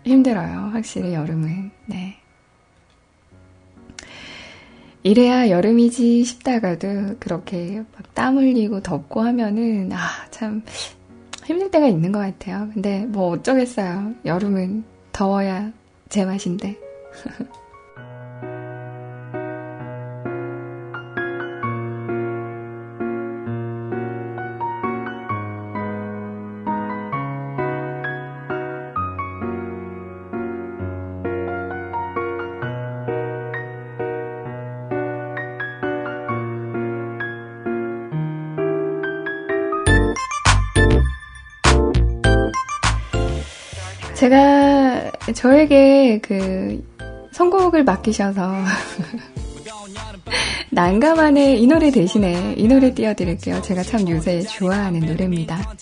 [0.06, 0.70] 힘들어요.
[0.74, 1.72] 확실히 여름은.
[1.88, 2.18] 네.
[5.04, 9.97] 이래야 여름이지 싶다가도 그렇게 막 땀 흘리고 덥고 하면은 아,
[10.30, 10.62] 참
[11.45, 12.70] 힘들 때가 있는 것 같아요.
[12.74, 14.14] 근데 뭐 어쩌겠어요.
[14.26, 15.72] 여름은 더워야
[16.14, 16.78] 제 맛인데.
[45.34, 46.84] 저에게 그
[47.31, 48.53] 선곡을 맡기셔서
[50.71, 53.61] 난감하네 이 노래 대신에 이 노래 띄워드릴게요.
[53.61, 55.75] 제가 참 요새 좋아하는 노래입니다.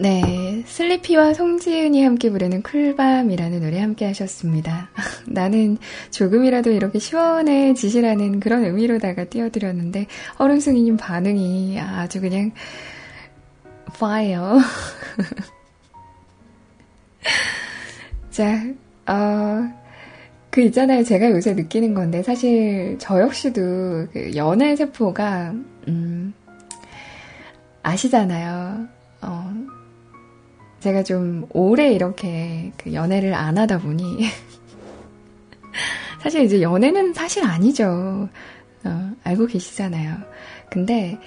[0.00, 4.90] 네, 슬리피와 송지은이 함께 부르는 쿨밤이라는 노래 함께 하셨습니다.
[5.26, 5.76] 나는
[6.12, 12.52] 조금이라도 이렇게 시원해지시라는 그런 의미로다가 띄워드렸는데, 얼음숭이님 반응이 아주 그냥,
[13.96, 14.60] fire.
[18.30, 18.62] 자,
[19.08, 19.68] 어,
[20.50, 21.02] 그 있잖아요.
[21.02, 25.54] 제가 요새 느끼는 건데, 사실 저 역시도 그 연애 세포가,
[25.88, 26.32] 음,
[27.82, 28.86] 아시잖아요.
[29.22, 29.77] 어,
[30.80, 34.26] 제가 좀 오래 이렇게 그 연애를 안 하다 보니
[36.22, 38.28] 사실 이제 연애는 사실 아니죠.
[38.84, 40.16] 어, 알고 계시잖아요.
[40.70, 41.18] 근데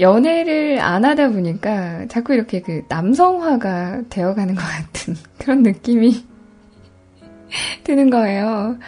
[0.00, 6.24] 연애를 안 하다 보니까 자꾸 이렇게 그 남성화가 되어가는 것 같은 그런 느낌이
[7.84, 8.78] 드는 거예요.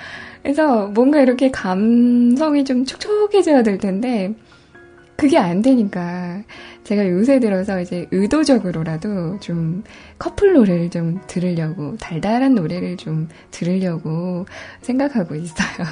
[0.42, 4.34] 그래서 뭔가 이렇게 감성이 좀 촉촉해져야 될 텐데
[5.16, 6.42] 그게 안 되니까
[6.82, 9.82] 제가 요새 들어서 이제 의도적으로라도 좀
[10.18, 14.46] 커플 노래를 좀 들으려고, 달달한 노래를 좀 들으려고
[14.82, 15.86] 생각하고 있어요.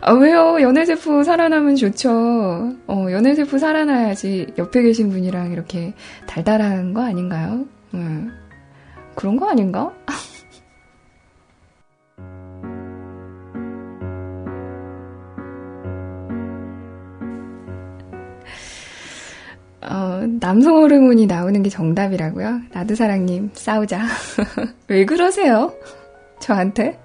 [0.00, 0.60] 아, 왜요?
[0.60, 2.72] 연애세포 살아나면 좋죠.
[2.86, 5.94] 어, 연애세포 살아나야지 옆에 계신 분이랑 이렇게
[6.26, 7.66] 달달한 거 아닌가요?
[7.94, 8.30] 음,
[9.14, 9.92] 그런 거 아닌가?
[19.88, 22.62] 어, 남성 호르몬이 나오는 게 정답이라고요?
[22.72, 24.04] 나드사랑님, 싸우자.
[24.88, 25.72] 왜 그러세요?
[26.40, 26.98] 저한테?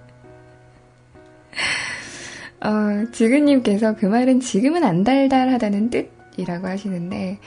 [2.64, 7.40] 어, 지근님께서 그 말은 지금은 안 달달하다는 뜻이라고 하시는데,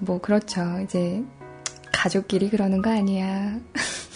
[0.00, 0.80] 뭐, 그렇죠.
[0.82, 1.22] 이제,
[1.92, 3.58] 가족끼리 그러는 거 아니야.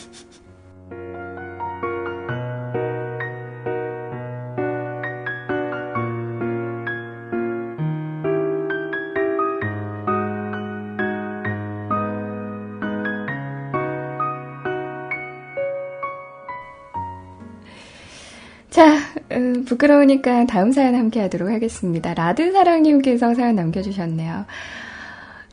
[18.77, 18.99] 자,
[19.33, 22.13] 음, 부끄러우니까 다음 사연 함께 하도록 하겠습니다.
[22.13, 24.45] 라드사랑님께서 사연 남겨주셨네요.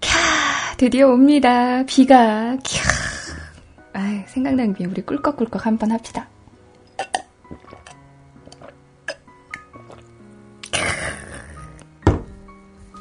[0.02, 1.86] 캬, 드디어 옵니다.
[1.86, 2.82] 비가, 캬.
[3.94, 6.28] 아 생각나는 비 우리 꿀꺽꿀꺽 한번 합시다.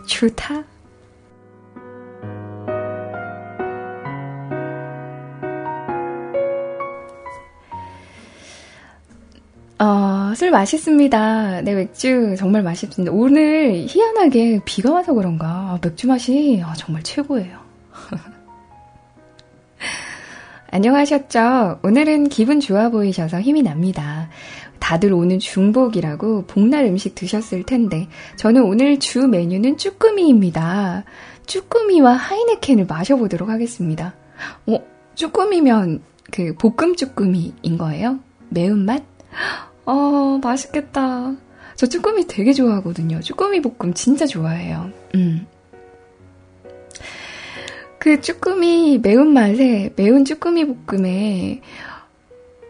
[0.07, 0.63] 좋다.
[9.83, 11.63] 어, 술 맛있습니다.
[11.63, 13.13] 네, 맥주 정말 맛있습니다.
[13.13, 17.59] 오늘 희한하게 비가 와서 그런가 맥주 맛이 어, 정말 최고예요.
[20.71, 21.81] 안녕하셨죠?
[21.83, 24.29] 오늘은 기분 좋아 보이셔서 힘이 납니다.
[24.79, 28.07] 다들 오늘 중복이라고 복날 음식 드셨을 텐데
[28.37, 31.03] 저는 오늘 주 메뉴는 쭈꾸미입니다.
[31.47, 34.15] 쭈꾸미와 하이네켄을 마셔보도록 하겠습니다.
[34.69, 34.79] 어,
[35.17, 38.21] 쭈꾸미면 그 볶음 쭈꾸미인 거예요?
[38.51, 39.03] 매운맛?
[39.85, 41.35] 어, 맛있겠다.
[41.77, 43.21] 저 쭈꾸미 되게 좋아하거든요.
[43.21, 44.91] 쭈꾸미 볶음 진짜 좋아해요.
[45.15, 45.47] 음.
[47.99, 51.61] 그 쭈꾸미 매운맛에, 매운 쭈꾸미 볶음에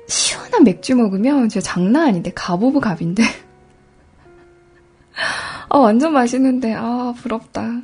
[0.06, 3.22] 시원한 맥주 먹으면 진짜 장난 아닌데, 갑오브 갑인데.
[5.70, 7.80] 아, 완전 맛있는데, 아, 부럽다.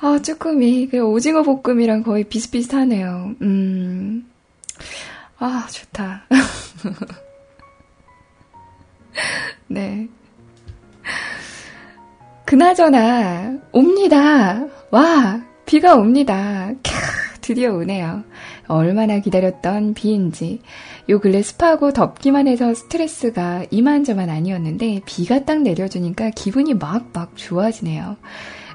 [0.00, 0.88] 아, 쭈꾸미.
[0.88, 3.34] 그 오징어 볶음이랑 거의 비슷비슷하네요.
[3.42, 4.26] 음.
[5.38, 6.24] 아, 좋다.
[9.68, 10.08] 네.
[12.44, 14.66] 그나저나, 옵니다.
[14.90, 16.70] 와, 비가 옵니다.
[16.82, 16.92] 캬,
[17.42, 18.24] 드디어 오네요.
[18.68, 20.62] 얼마나 기다렸던 비인지.
[21.10, 28.16] 요 근래 습하고 덥기만 해서 스트레스가 이만저만 아니었는데, 비가 딱 내려주니까 기분이 막, 막 좋아지네요.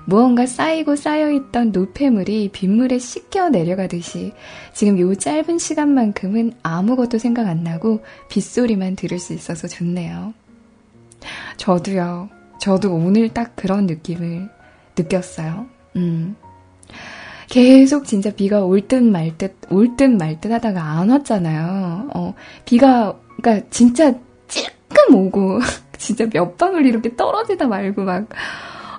[0.05, 4.33] 무언가 쌓이고 쌓여있던 노폐물이 빗물에 씻겨 내려가듯이
[4.73, 10.33] 지금 요 짧은 시간만큼은 아무것도 생각 안 나고 빗소리만 들을 수 있어서 좋네요.
[11.57, 12.29] 저도요.
[12.59, 14.49] 저도 오늘 딱 그런 느낌을
[14.97, 15.67] 느꼈어요.
[15.95, 16.35] 음.
[17.49, 22.09] 계속 진짜 비가 올 듯 말 듯, 올 듯 말 듯 하다가 안 왔잖아요.
[22.13, 22.33] 어,
[22.65, 24.13] 비가, 그니까 진짜
[24.47, 25.59] 찔끔 오고,
[25.97, 28.27] 진짜 몇 방울 이렇게 떨어지다 말고 막,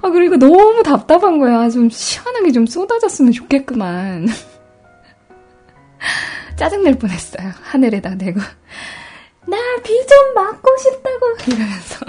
[0.05, 1.71] 아, 그리고 너무 답답한 거야.
[1.71, 4.29] 좀 시원하게 좀 쏟아졌으면 좋겠구만.
[6.57, 7.51] 짜증낼 뻔했어요.
[7.63, 8.39] 하늘에다 대고.
[9.47, 11.27] 나 비 좀 맞고 싶다고!
[11.49, 12.07] 이러면서.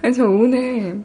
[0.00, 1.02] 그래서 오늘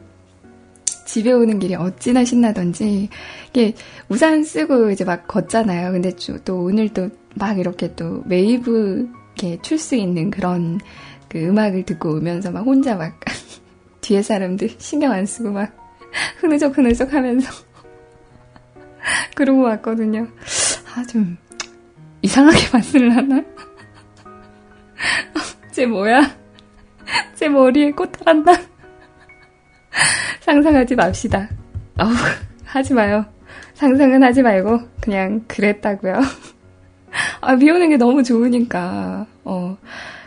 [1.06, 3.08] 집에 오는 길이 어찌나 신나던지,
[3.50, 3.74] 이게
[4.08, 5.90] 우산 쓰고 이제 막 걷잖아요.
[5.92, 6.12] 근데
[6.44, 10.80] 또 오늘 또 막 이렇게 또 웨이브 이렇게 출 수 있는 그런
[11.28, 13.18] 그 음악을 듣고 오면서 막 혼자 막
[14.00, 15.72] 뒤에 사람들 신경 안 쓰고 막
[16.38, 17.50] 흐느적 흐느적 하면서
[19.34, 20.26] 그러고 왔거든요.
[20.94, 21.36] 아, 좀
[22.22, 23.42] 이상하게 봤을라나?
[25.72, 26.36] 쟤 뭐야?
[27.34, 28.52] 제 머리에 꽃탈한다.
[30.40, 31.48] 상상하지 맙시다.
[31.98, 32.12] 어우,
[32.64, 33.24] 하지 마요.
[33.74, 36.20] 상상은 하지 말고 그냥 그랬다고요.
[37.40, 39.26] 아, 비 오는 게 너무 좋으니까.
[39.44, 39.76] 어.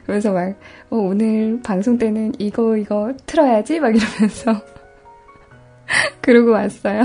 [0.05, 0.49] 그래서 막
[0.89, 4.53] 어, 오늘 방송 때는 이거 이거 틀어야지 막 이러면서
[6.21, 7.03] 그러고 왔어요.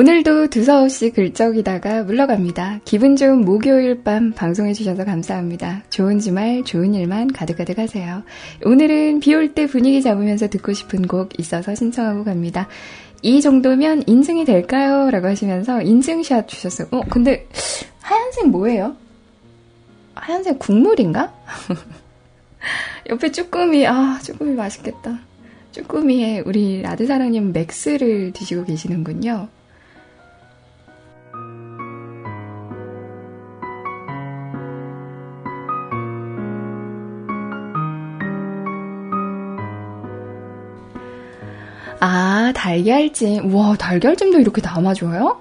[0.00, 2.80] 오늘도 두서없이 글적이다가 물러갑니다.
[2.86, 5.82] 기분 좋은 목요일 밤 방송해주셔서 감사합니다.
[5.90, 8.22] 좋은 주말, 좋은 일만 가득가득 하세요.
[8.64, 12.66] 오늘은 비 올 때 분위기 잡으면서 듣고 싶은 곡 있어서 신청하고 갑니다.
[13.20, 15.10] 이 정도면 인증이 될까요?
[15.10, 16.88] 라고 하시면서 인증샷 주셨어요.
[16.92, 17.46] 어, 근데
[18.00, 18.96] 하얀색 뭐예요?
[20.14, 21.30] 하얀색 국물인가?
[23.10, 25.18] 옆에 쭈꾸미, 아, 쭈꾸미 맛있겠다.
[25.72, 29.48] 쭈꾸미에 우리 라드사랑님 맥스를 드시고 계시는군요.
[42.00, 43.54] 아, 달걀찜.
[43.54, 45.38] 와, 달걀찜도 이렇게 담아줘요?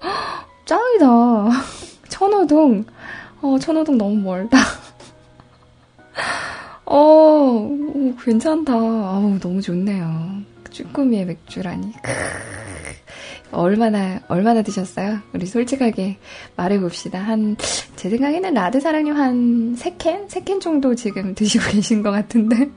[0.66, 1.06] 짱이다.
[2.08, 2.84] 천호동.
[3.40, 4.58] 어, 천호동 너무 멀다.
[6.84, 8.72] 어, 오, 괜찮다.
[8.74, 10.42] 아우, 너무 좋네요.
[10.70, 11.92] 쭈꾸미의 맥주라니.
[13.50, 15.18] 얼마나, 얼마나 드셨어요?
[15.32, 16.18] 우리 솔직하게
[16.56, 17.18] 말해봅시다.
[17.18, 17.56] 한,
[17.96, 20.28] 제 생각에는 라드 사랑님 한 3캔?
[20.28, 22.68] 3캔 정도 지금 드시고 계신 것 같은데.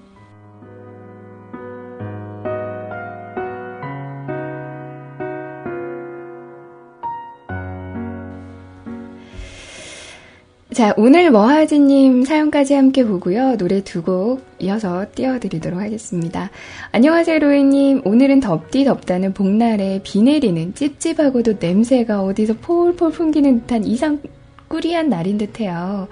[10.77, 13.57] 자, 오늘 머하지님 사연까지 함께 보고요.
[13.57, 16.51] 노래 두 곡 이어서 띄워드리도록 하겠습니다.
[16.91, 18.03] 안녕하세요, 로이님.
[18.05, 24.21] 오늘은 덥디 덥다는 복날에 비 내리는 찝찝하고도 냄새가 어디서 폴폴 풍기는 듯한 이상
[24.67, 26.09] 꾸리한 날인 듯해요.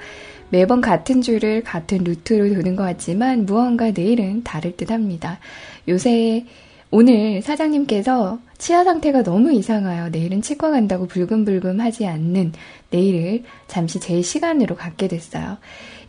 [0.50, 5.38] 매번 같은 줄을 같은 루트로 도는 것 같지만 무언가 내일은 다를 듯 합니다.
[5.88, 6.44] 요새
[6.90, 12.54] 오늘 사장님께서 치아 상태가 너무 이상하여 내일은 치과 간다고 불금불금 하지 않는
[12.90, 15.58] 내일을 잠시 제 시간으로 갖게 됐어요.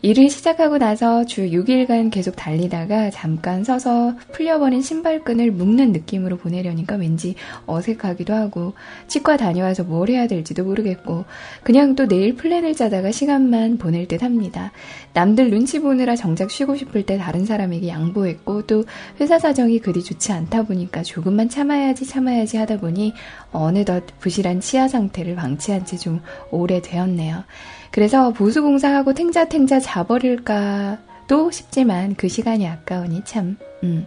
[0.03, 7.33] 일을 시작하고 나서 주 6일간 계속 달리다가 잠깐 서서 풀려버린 신발끈을 묶는 느낌으로 보내려니까 왠지
[7.65, 8.73] 어색하기도 하고
[9.07, 11.25] 치과 다녀와서 뭘 해야 될지도 모르겠고
[11.63, 14.71] 그냥 또 내일 플랜을 짜다가 시간만 보낼 듯 합니다.
[15.13, 18.85] 남들 눈치 보느라 정작 쉬고 싶을 때 다른 사람에게 양보했고 또
[19.19, 23.13] 회사 사정이 그리 좋지 않다 보니까 조금만 참아야지 참아야지 하다 보니
[23.51, 27.43] 어느덧 부실한 치아 상태를 방치한 지 좀 오래되었네요.
[27.91, 34.05] 그래서 보수공사하고 탱자탱자 자버릴까도 싶지만 그 시간이 아까우니 참, 음.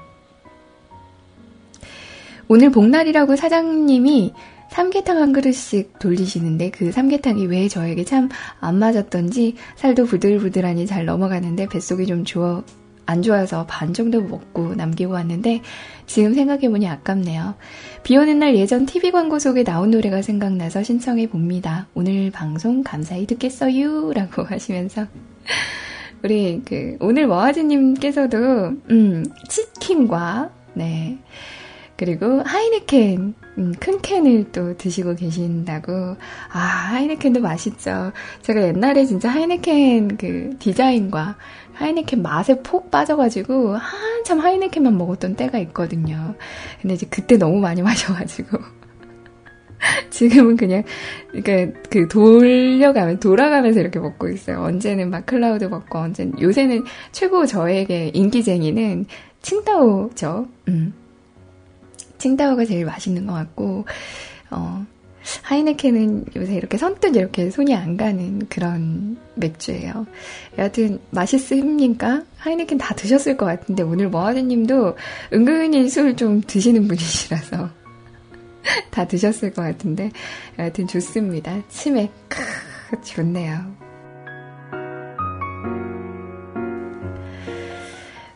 [2.49, 4.33] 오늘 복날이라고 사장님이
[4.71, 8.29] 삼계탕 한 그릇씩 돌리시는데 그 삼계탕이 왜 저에게 참
[8.61, 12.63] 안 맞았던지 살도 부들부들하니 잘 넘어가는데 뱃속이 좀 좋아,
[13.11, 15.63] 안 좋아서 반 정도 먹고 남기고 왔는데
[16.07, 17.57] 지금 생각해보니 아깝네요.
[18.05, 21.89] 비 오는 날 예전 TV 광고 속에 나온 노래가 생각나서 신청해 봅니다.
[21.95, 24.13] 오늘 방송 감사히 듣겠어요.
[24.13, 25.07] 라고 하시면서
[26.23, 28.37] 우리 그 오늘 머아지님께서도
[28.91, 31.19] 음, 치킨과 네
[31.97, 36.17] 그리고 하이네켄 음, 큰 캔을 또 드시고 계신다고.
[36.51, 38.13] 아, 하이네켄도 맛있죠.
[38.41, 41.37] 제가 옛날에 진짜 하이네켄 그 디자인과
[41.81, 46.35] 하이네켄 맛에 폭 빠져가지고 한참 하이네켄만 먹었던 때가 있거든요.
[46.81, 48.59] 근데 이제 그때 너무 많이 마셔가지고.
[50.11, 50.83] 지금은 그냥,
[51.33, 54.61] 그러니까 그 돌려가면, 돌아가면서 이렇게 먹고 있어요.
[54.61, 59.07] 언제는 막 클라우드 먹고, 언제는, 요새는 최고 저에게 인기쟁이는
[59.41, 60.49] 칭따오죠.
[60.69, 60.93] 음.
[62.19, 63.87] 칭따오가 제일 맛있는 것 같고,
[64.51, 64.85] 어,
[65.43, 70.07] 하이네켄은 요새 이렇게 선뜻 이렇게 손이 안 가는 그런 맥주예요.
[70.59, 72.23] 여하튼 맛있습니까?
[72.39, 74.97] 하이네켄 다 드셨을 것 같은데 오늘 머하드님도
[75.33, 77.71] 은근히 술 좀 드시는 분이시라서
[78.91, 80.11] 다 드셨을 것 같은데
[80.59, 81.63] 여하튼 좋습니다.
[81.69, 83.80] 치맥 크, 좋네요.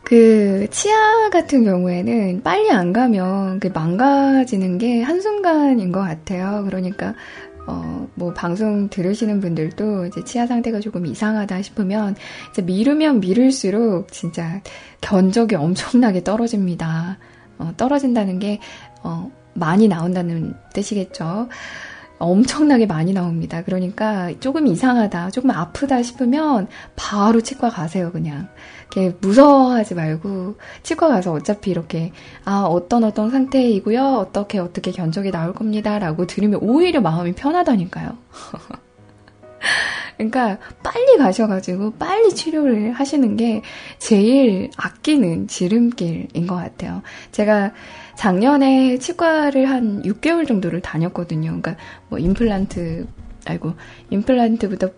[0.05, 6.63] 그 치아 같은 경우에는 빨리 안 가면 그 망가지는 게 한순간인 것 같아요.
[6.65, 7.15] 그러니까
[7.67, 12.15] 어, 뭐, 방송 들으시는 분들도 이제 치아 상태가 조금 이상하다 싶으면,
[12.51, 14.61] 이제 미루면 미룰수록 진짜
[15.01, 17.17] 견적이 엄청나게 떨어집니다.
[17.57, 18.59] 어, 떨어진다는 게,
[19.01, 21.49] 어, 많이 나온다는 뜻이겠죠.
[22.17, 23.63] 엄청나게 많이 나옵니다.
[23.63, 28.47] 그러니까 조금 이상하다, 조금 아프다 싶으면 바로 치과 가세요, 그냥.
[28.95, 32.11] 이렇게 무서워하지 말고 치과 가서 어차피 이렇게
[32.45, 34.01] 아, 어떤 어떤 상태이고요.
[34.01, 38.17] 어떻게 어떻게 견적이 나올 겁니다라고 들으면 오히려 마음이 편하다니까요.
[40.17, 43.61] 그러니까 빨리 가셔가지고 빨리 치료를 하시는 게
[43.97, 47.01] 제일 아끼는 지름길인 것 같아요.
[47.31, 47.73] 제가
[48.15, 51.47] 작년에 치과를 한 6개월 정도를 다녔거든요.
[51.47, 51.75] 그러니까
[52.09, 53.07] 뭐 임플란트,
[53.45, 53.73] 아이고,
[54.09, 54.89] 임플란트부터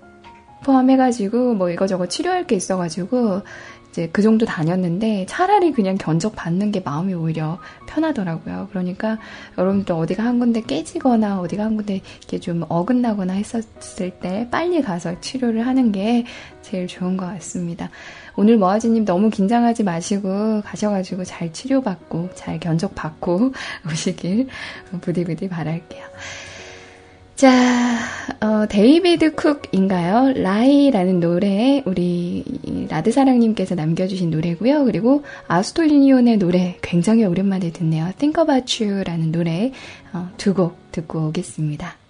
[0.64, 3.42] 포함해가지고 뭐 이거저거 치료할 게 있어가지고
[3.98, 7.58] 이제 그 정도 다녔는데 차라리 그냥 견적 받는 게 마음이 오히려
[7.88, 8.68] 편하더라고요.
[8.70, 9.18] 그러니까
[9.58, 15.20] 여러분도 어디가 한 군데 깨지거나 어디가 한 군데 이렇게 좀 어긋나거나 했었을 때 빨리 가서
[15.20, 16.26] 치료를 하는 게
[16.62, 17.90] 제일 좋은 것 같습니다.
[18.38, 23.52] 오늘 머아지님 너무 긴장하지 마시고 가셔가지고 잘 치료받고 잘 견적받고
[23.92, 24.48] 오시길
[25.02, 26.06] 부디부디 바랄게요.
[27.36, 28.00] 자,
[28.42, 30.42] 어, 데이비드 쿡인가요?
[30.42, 32.44] Lie라는 노래, 우리
[32.90, 34.86] 라드사랑님께서 남겨주신 노래고요.
[34.86, 38.12] 그리고 아스톨리니온의 노래 굉장히 오랜만에 듣네요.
[38.18, 39.72] Think About You라는 노래
[40.14, 42.07] 어, 두곡 듣고 오겠습니다.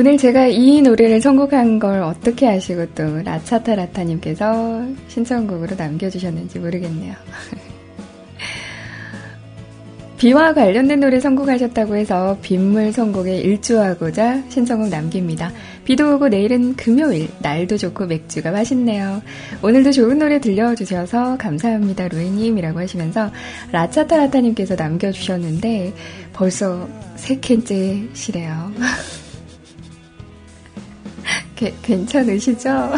[0.00, 7.14] 오늘 제가 이 노래를 선곡한 걸 어떻게 아시고 또 라차타라타님께서 신청곡으로 남겨주셨는지 모르겠네요.
[10.16, 15.52] 비와 관련된 노래 선곡하셨다고 해서 빗물 선곡에 일조하고자 신청곡 남깁니다.
[15.84, 19.20] 비도 오고 내일은 금요일, 날도 좋고 맥주가 맛있네요.
[19.60, 23.30] 오늘도 좋은 노래 들려주셔서 감사합니다, 루이님이라고 하시면서
[23.70, 25.92] 라차타라타님께서 남겨주셨는데
[26.32, 28.72] 벌써 세 캔째시래요.
[31.60, 32.70] 게, 괜찮으시죠?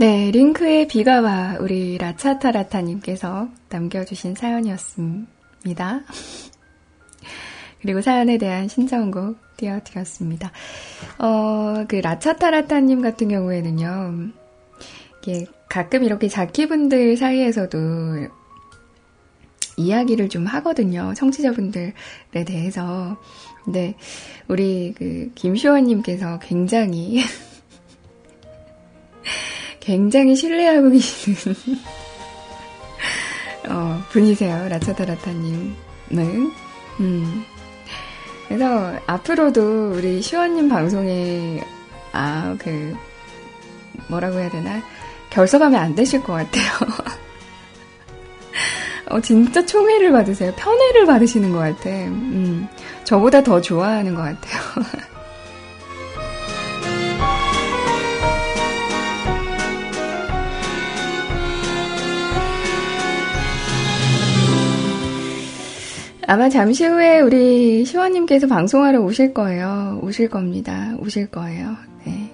[0.00, 6.00] 네, 링크에 비가 와 우리 라차타라타님께서 남겨주신 사연이었습니다.
[7.82, 10.50] 그리고 사연에 대한 신청곡 띄워드렸습니다.
[11.18, 14.30] 어, 그 라차타라타님 같은 경우에는요,
[15.22, 17.78] 이게 가끔 이렇게 자키분들 사이에서도
[19.76, 21.12] 이야기를 좀 하거든요.
[21.14, 21.92] 청취자분들에
[22.46, 23.18] 대해서.
[23.64, 23.94] 근데
[24.48, 27.22] 우리 그 김시원님께서 굉장히
[29.80, 31.54] 굉장히 신뢰하고 계시는
[33.68, 34.68] 어, 분이세요.
[34.68, 35.74] 라차타라타님은.
[37.00, 37.44] 음.
[38.48, 41.62] 그래서 앞으로도 우리 시원님 방송에
[42.12, 42.94] 아 그
[44.08, 44.82] 뭐라고 해야 되나
[45.30, 46.64] 결석하면 안 되실 것 같아요.
[49.10, 50.52] 어, 진짜 총애를 받으세요.
[50.56, 51.90] 편애를 받으시는 것 같아.
[51.90, 52.66] 음,
[53.04, 54.60] 저보다 더 좋아하는 것 같아요.
[66.30, 69.98] 아마 잠시 후에 우리 시원님께서 방송하러 오실 거예요.
[70.02, 70.94] 오실 겁니다.
[70.98, 71.74] 오실 거예요.
[72.04, 72.30] 네.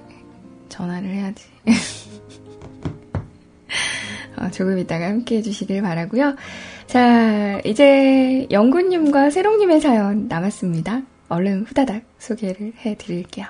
[0.68, 1.44] 전화를 해야지.
[4.36, 6.34] 어, 조금 있다가 함께 해주시길 바라고요
[6.88, 11.02] 자, 이제 영구님과 세롱님의 사연 남았습니다.
[11.28, 13.46] 얼른 후다닥 소개를 해드릴게요.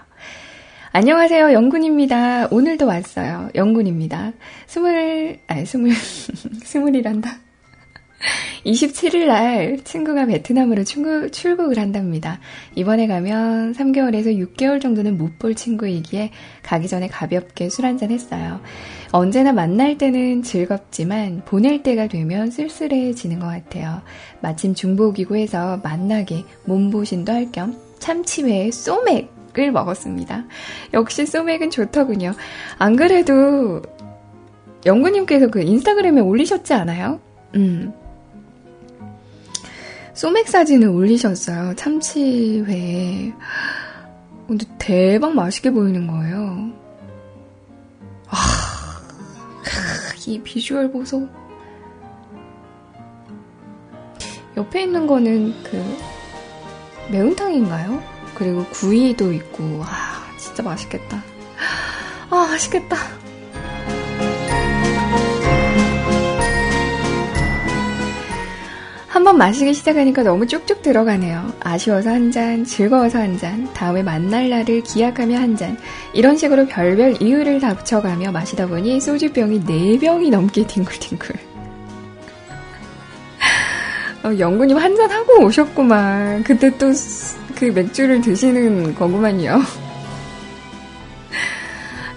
[0.92, 1.54] 안녕하세요.
[1.54, 2.48] 영군입니다.
[2.50, 3.48] 오늘도 왔어요.
[3.54, 4.34] 영군입니다.
[4.66, 5.94] 스물, 아니, 스물,
[6.62, 7.43] 스물이란다.
[8.64, 12.40] 27일 날 친구가 베트남으로 출국, 출국을 한답니다.
[12.74, 16.30] 이번에 가면 3개월에서 6개월 정도는 못 볼 친구이기에
[16.62, 18.60] 가기 전에 가볍게 술 한잔 했어요.
[19.10, 24.00] 언제나 만날 때는 즐겁지만 보낼 때가 되면 쓸쓸해지는 것 같아요.
[24.40, 30.44] 마침 중복이고 해서 만나게 몸보신도 할 겸 참치회에 소맥을 먹었습니다.
[30.94, 32.32] 역시 소맥은 좋더군요.
[32.78, 33.82] 안 그래도
[34.86, 37.20] 영구님께서 그 인스타그램에 올리셨지 않아요?
[37.54, 37.92] 음.
[40.14, 41.74] 소맥 사진을 올리셨어요.
[41.74, 43.32] 참치회에.
[44.46, 46.70] 근데 대박 맛있게 보이는 거예요.
[48.28, 48.36] 아,
[50.26, 51.28] 이 비주얼 보소.
[54.56, 55.82] 옆에 있는 거는 그
[57.10, 58.02] 매운탕인가요?
[58.34, 61.22] 그리고 구이도 있고, 아, 진짜 맛있겠다.
[62.30, 62.96] 아, 맛있겠다.
[69.14, 71.52] 한번 마시기 시작하니까 너무 쭉쭉 들어가네요.
[71.60, 75.78] 아쉬워서 한 잔, 즐거워서 한 잔, 다음에 만날 날을 기약하며 한 잔.
[76.12, 81.36] 이런 식으로 별별 이유를 다 붙여가며 마시다 보니 소주병이 4병이 넘게 뒹굴뒹굴.
[84.24, 86.42] 어, 영구님 한 잔 하고 오셨구만.
[86.42, 86.90] 그때 또
[87.54, 89.60] 그 맥주를 드시는 거구만요.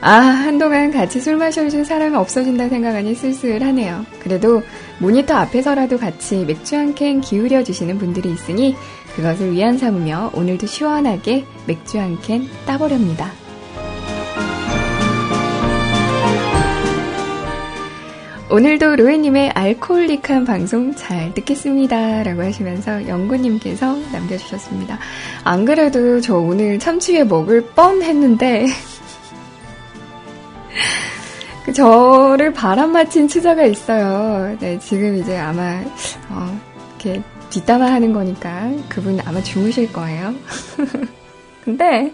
[0.02, 4.04] 아, 한동안 같이 술 마셔줄 사람이 없어진다 생각하니 쓸쓸하네요.
[4.20, 4.64] 그래도
[5.00, 8.76] 모니터 앞에서라도 같이 맥주 한 캔 기울여 주시는 분들이 있으니
[9.16, 13.32] 그것을 위안 삼으며 오늘도 시원하게 맥주 한 캔 따보렵니다.
[18.50, 22.24] 오늘도 로에님의 알코올릭한 방송 잘 듣겠습니다.
[22.24, 24.98] 라고 하시면서 영구님께서 남겨주셨습니다.
[25.44, 28.68] 안 그래도 저 오늘 참치회 먹을 뻔 했는데,
[31.68, 34.58] 그 저를 바람 맞힌 치자가 있어요.
[34.58, 35.84] 네, 지금 이제 아마,
[36.30, 36.60] 어,
[36.92, 40.34] 이렇게 뒷담화 하는 거니까 그분 아마 주무실 거예요.
[41.66, 42.14] 근데,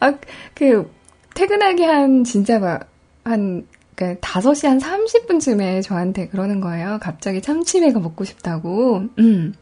[0.00, 0.14] 아,
[0.54, 0.90] 그,
[1.34, 2.88] 퇴근하기 한, 진짜 막,
[3.24, 6.98] 한, 그, 5시 한 30분쯤에 저한테 그러는 거예요.
[7.02, 9.02] 갑자기 참치회가 먹고 싶다고.
[9.18, 9.52] 음.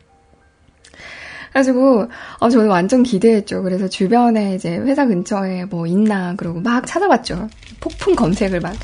[1.57, 3.63] 그래가지고, 어, 저는 완전 기대했죠.
[3.63, 7.49] 그래서 주변에 이제 회사 근처에 뭐 있나, 그러고 막 찾아봤죠.
[7.81, 8.75] 폭풍 검색을 막,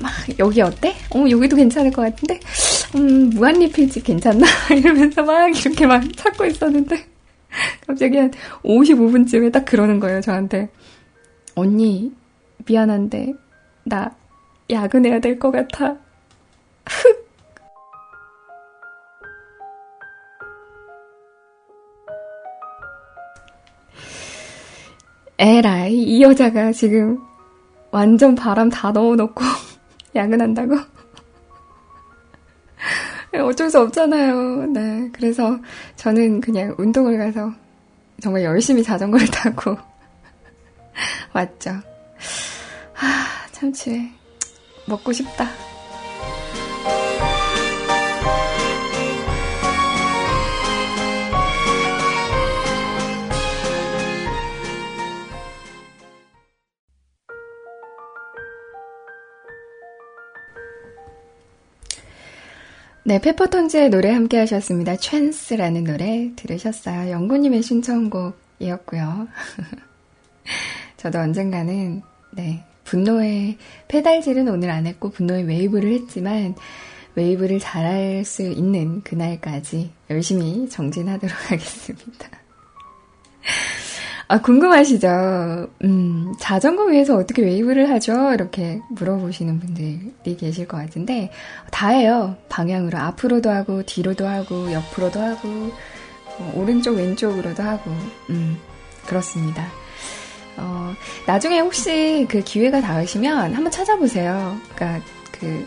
[0.00, 0.10] 막,
[0.40, 0.94] 여기 어때?
[1.14, 2.40] 어, 여기도 괜찮을 것 같은데?
[2.96, 4.46] 음, 무한리필집 괜찮나?
[4.76, 7.06] 이러면서 막 이렇게 막 찾고 있었는데,
[7.86, 8.32] 갑자기 한
[8.64, 10.68] 55분쯤에 딱 그러는 거예요, 저한테.
[11.54, 12.12] 언니,
[12.66, 13.32] 미안한데,
[13.84, 14.10] 나
[14.70, 15.96] 야근해야 될 것 같아.
[16.88, 17.25] 흑!
[25.38, 27.18] 에라이, 이 여자가 지금
[27.90, 29.44] 완전 바람 다 넣어놓고
[30.14, 30.76] 야근한다고?
[33.44, 34.66] 어쩔 수 없잖아요.
[34.72, 35.10] 네.
[35.12, 35.58] 그래서
[35.96, 37.52] 저는 그냥 운동을 가서
[38.20, 39.76] 정말 열심히 자전거를 타고
[41.34, 41.70] 왔죠.
[42.94, 43.06] 하,
[43.52, 44.10] 참치
[44.86, 45.65] 먹고 싶다.
[63.08, 64.96] 네, 페퍼톤즈의 노래 함께 하셨습니다.
[64.96, 67.12] 찬스라는 노래 들으셨어요.
[67.12, 69.28] 영구님의 신청곡이었고요.
[70.98, 72.02] 저도 언젠가는,
[72.32, 76.56] 네, 분노의 페달질은 오늘 안 했고, 분노의 웨이브를 했지만,
[77.14, 82.28] 웨이브를 잘할 수 있는 그날까지 열심히 정진하도록 하겠습니다.
[84.28, 85.68] 아, 궁금하시죠?
[85.84, 88.32] 음, 자전거 위에서 어떻게 웨이브를 하죠?
[88.32, 91.30] 이렇게 물어보시는 분들이 계실 것 같은데,
[91.70, 92.34] 다해요.
[92.48, 92.98] 방향으로.
[92.98, 95.48] 앞으로도 하고, 뒤로도 하고, 옆으로도 하고,
[96.38, 97.92] 어, 오른쪽, 왼쪽으로도 하고,
[98.30, 98.56] 음,
[99.06, 99.68] 그렇습니다.
[100.56, 100.92] 어,
[101.26, 104.56] 나중에 혹시 그 기회가 닿으시면 한번 찾아보세요.
[104.74, 105.00] 그니까,
[105.38, 105.64] 그,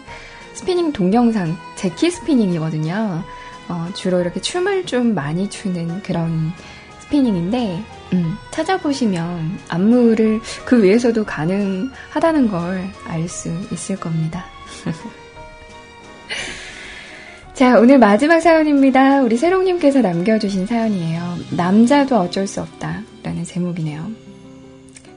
[0.52, 3.24] 스피닝 동영상, 제키 스피닝이거든요.
[3.70, 6.52] 어, 주로 이렇게 춤을 좀 많이 추는 그런
[7.00, 14.46] spinning인데, 음, 찾아보시면 안무를 그 위에서도 가능하다는 걸 알 수 있을 겁니다.
[17.54, 19.22] 자, 오늘 마지막 사연입니다.
[19.22, 21.38] 우리 새롱님께서 남겨주신 사연이에요.
[21.58, 23.02] 남자도 어쩔 수 없다.
[23.22, 24.10] 라는 제목이네요.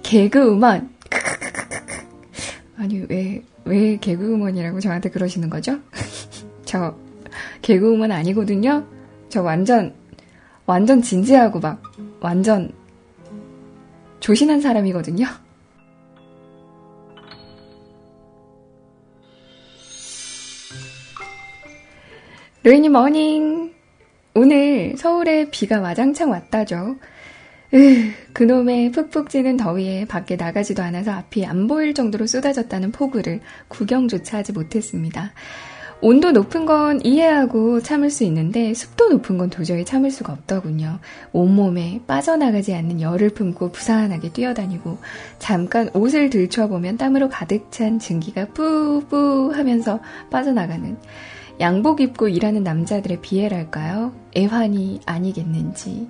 [0.02, 0.90] 개그우먼.
[2.76, 5.78] 아니, 왜, 왜 개그우먼이라고 저한테 그러시는 거죠?
[6.64, 6.96] 저
[7.62, 8.84] 개그우먼 아니거든요?
[9.28, 9.94] 저 완전,
[10.66, 11.80] 완전 진지하고 막,
[12.20, 12.72] 완전
[14.22, 15.26] 조신한 사람이거든요.
[22.62, 23.74] 루이님 머닝.
[24.34, 26.96] 오늘 서울에 비가 와장창 왔다죠.
[27.74, 34.38] 으, 그놈의 푹푹 찌는 더위에 밖에 나가지도 않아서 앞이 안 보일 정도로 쏟아졌다는 폭우를 구경조차
[34.38, 35.32] 하지 못했습니다.
[36.04, 40.98] 온도 높은 건 이해하고 참을 수 있는데 습도 높은 건 도저히 참을 수가 없더군요.
[41.32, 44.98] 온몸에 빠져나가지 않는 열을 품고 부산하게 뛰어다니고
[45.38, 50.96] 잠깐 옷을 들춰보면 땀으로 가득 찬 증기가 뿌뿌 하면서 빠져나가는
[51.60, 54.12] 양복 입고 일하는 남자들의 비애랄까요?
[54.36, 56.08] 애환이 아니겠는지.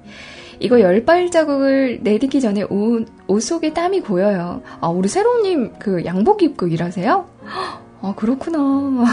[0.58, 4.62] 이거 열 발자국을 내딛기 전에 옷, 옷 속에 땀이 고여요.
[4.80, 7.28] 아, 우리 새로님 그 양복 입고 일하세요?
[8.00, 9.04] 아, 그렇구나.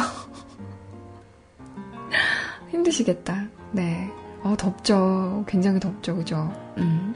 [2.72, 3.48] 힘드시겠다.
[3.72, 4.10] 네.
[4.42, 5.44] 어, 덥죠.
[5.48, 6.16] 굉장히 덥죠.
[6.16, 6.54] 그죠?
[6.78, 7.14] 음.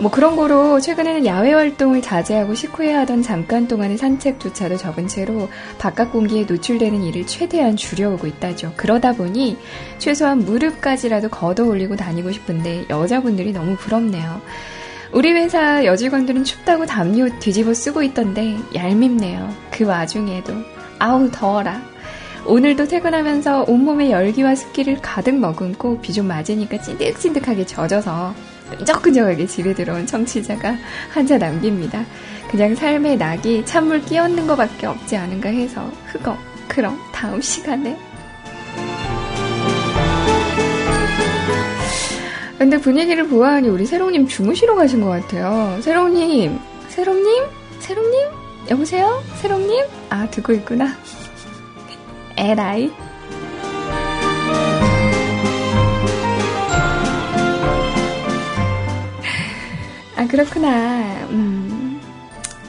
[0.00, 6.10] 뭐 그런 거로 최근에는 야외 활동을 자제하고 식후에 하던 잠깐 동안의 산책조차도 적은 채로 바깥
[6.10, 8.72] 공기에 노출되는 일을 최대한 줄여오고 있다죠.
[8.76, 9.58] 그러다 보니
[9.98, 14.40] 최소한 무릎까지라도 걷어 올리고 다니고 싶은데 여자분들이 너무 부럽네요.
[15.12, 19.54] 우리 회사 여직원들은 춥다고 담요 뒤집어 쓰고 있던데 얄밉네요.
[19.70, 20.54] 그 와중에도
[20.98, 21.82] 아우 더워라.
[22.46, 28.34] 오늘도 퇴근하면서 온몸에 열기와 습기를 가득 머금고 비 좀 맞으니까 찐득찐득하게 젖어서
[28.78, 30.76] 끈적끈적하게 집에 들어온 청취자가
[31.12, 32.04] 한자 남깁니다.
[32.50, 36.36] 그냥 삶의 낙이 찬물 끼얹는 것밖에 없지 않은가 해서 흑어.
[36.66, 37.96] 그럼 다음 시간에
[42.58, 45.78] 근데 분위기를 보아하니 우리 새롱님 주무시러 가신 것 같아요.
[45.80, 47.44] 새롱님, 새롱님,
[47.78, 48.28] 새롱님,
[48.70, 49.84] 여보세요, 새롱님.
[50.10, 50.88] 아 듣고 있구나.
[52.40, 52.90] 에라이.
[60.16, 61.26] 아, 그렇구나.
[61.28, 62.00] 음,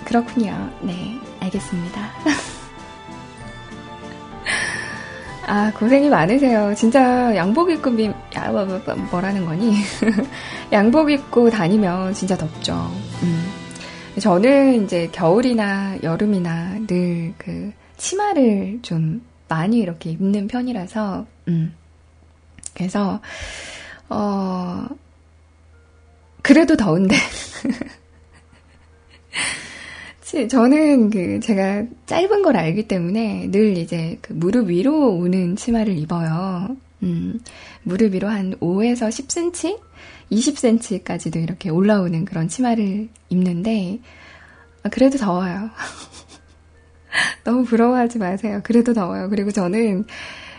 [0.03, 0.69] 그렇군요.
[0.82, 2.11] 네, 알겠습니다.
[5.47, 6.74] 아, 고생이 많으세요.
[6.76, 8.05] 진짜 양복 입고, 미,
[8.36, 9.76] 야, 뭐, 뭐, 뭐 뭐라는 거니?
[10.74, 12.74] 양복 입고 다니면 진짜 덥죠.
[13.24, 13.45] 음.
[14.19, 19.22] 저는 이제 겨울이나 여름이나 늘 그 치마를 좀
[19.52, 21.74] 많이 이렇게 입는 편이라서, 음.
[22.74, 23.20] 그래서,
[24.08, 24.88] 어,
[26.41, 27.16] 그래도 더운데.
[30.49, 36.78] 저는 그 제가 짧은 걸 알기 때문에 늘 이제 그 무릎 위로 오는 치마를 입어요.
[37.04, 37.41] 음,
[37.84, 39.78] 무릎 위로 한 5에서 10cm?
[40.32, 43.99] 20cm까지도 이렇게 올라오는 그런 치마를 입는데,
[44.84, 45.70] 아, 그래도 더워요.
[47.43, 48.62] 너무 부러워하지 마세요.
[48.64, 49.30] 그래도 더워요.
[49.30, 50.05] 그리고 저는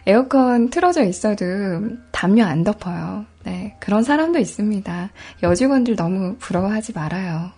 [0.06, 1.44] 에어컨 틀어져 있어도
[2.10, 3.24] 담요 안 덮어요.
[3.44, 5.10] 네, 그런 사람도 있습니다.
[5.42, 7.50] 여직원들 너무 부러워하지 말아요.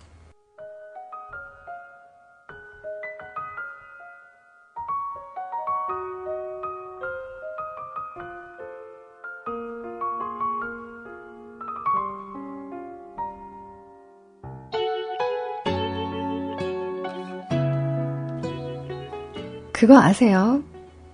[19.74, 20.62] 그거 아세요?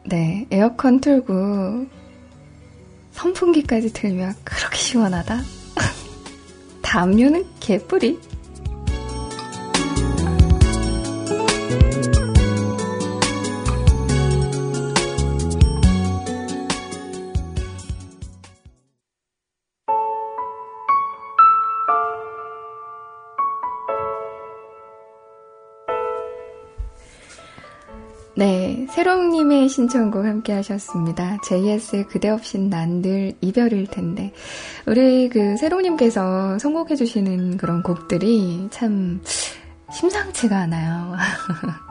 [0.05, 1.87] 네, 에어컨 틀고
[3.13, 5.41] 선풍기까지 틀면 그렇게 시원하다?
[6.83, 8.21] 담요는 개뿌리.
[28.37, 31.39] 네, 새롱님의 신청곡 함께 하셨습니다.
[31.43, 34.33] JS의 그대 없인 난 늘 이별일 텐데.
[34.87, 39.21] 우리 그 새롱님께서 선곡해주시는 그런 곡들이 참
[39.93, 41.17] 심상치가 않아요.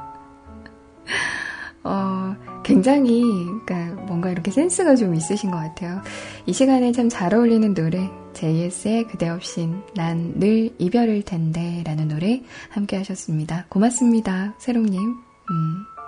[1.83, 3.21] 어, 굉장히,
[3.65, 6.01] 그니까 뭔가 이렇게 센스가 좀 있으신 것 같아요.
[6.45, 12.41] 이 시간에 참 잘 어울리는 노래, JS의 그대 없인 난 늘 이별일 텐데 라는 노래
[12.69, 13.65] 함께 하셨습니다.
[13.69, 15.15] 고맙습니다, 새롱님.
[15.51, 15.98] 음.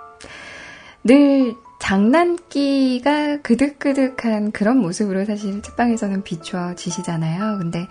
[1.04, 7.58] 늘 장난기가 그득그득한 그런 모습으로 사실 책방에서는 비춰지시잖아요.
[7.58, 7.88] 근데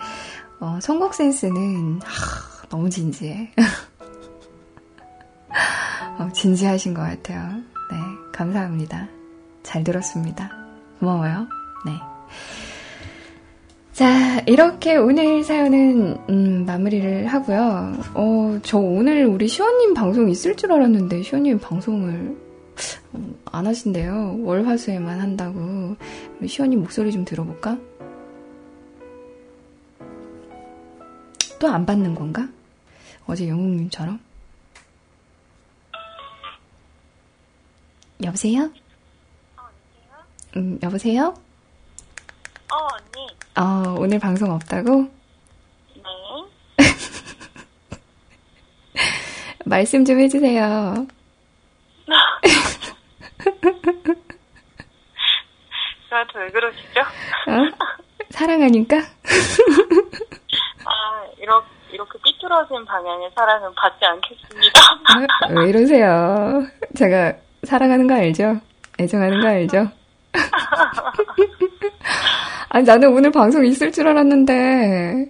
[0.60, 3.52] 어, 선곡 센스는 하, 너무 진지해.
[6.18, 7.60] 어, 진지하신 것 같아요.
[7.90, 7.98] 네,
[8.32, 9.08] 감사합니다.
[9.62, 10.50] 잘 들었습니다.
[10.98, 11.46] 고마워요.
[11.84, 11.92] 네.
[13.92, 17.92] 자, 이렇게 오늘 사연은, 음, 마무리를 하고요.
[18.14, 22.36] 어, 저 오늘 우리 시원님 방송 있을 줄 알았는데, 시원님 방송을
[23.12, 24.38] 어, 안 하신대요.
[24.42, 25.96] 월화수에만 한다고.
[26.46, 27.76] 시원님 목소리 좀 들어볼까?
[31.58, 32.48] 또 안 받는 건가?
[33.26, 34.18] 어제 영웅님처럼?
[38.24, 38.62] 여보세요?
[39.56, 40.24] 어, 여보세요?
[40.56, 41.34] 음, 여보세요?
[42.72, 43.26] 어, 언니.
[43.54, 45.02] 어, 오늘 방송 없다고?
[45.94, 46.02] 네.
[49.66, 51.06] 말씀 좀 해주세요.
[56.08, 57.00] 저한테 왜 그러시죠?
[57.00, 57.68] 어?
[58.30, 58.96] 사랑하니까?
[60.84, 64.80] 아, 이렇게, 이렇게 삐뚤어진 방향의 사랑은 받지 않겠습니다.
[65.04, 65.26] 아,
[65.60, 66.66] 왜 이러세요?
[66.96, 67.34] 제가
[67.64, 68.60] 사랑하는 거 알죠?
[68.98, 69.88] 애정하는 거 알죠?
[72.68, 75.26] 아니, 나는 오늘 방송 있을 줄 알았는데.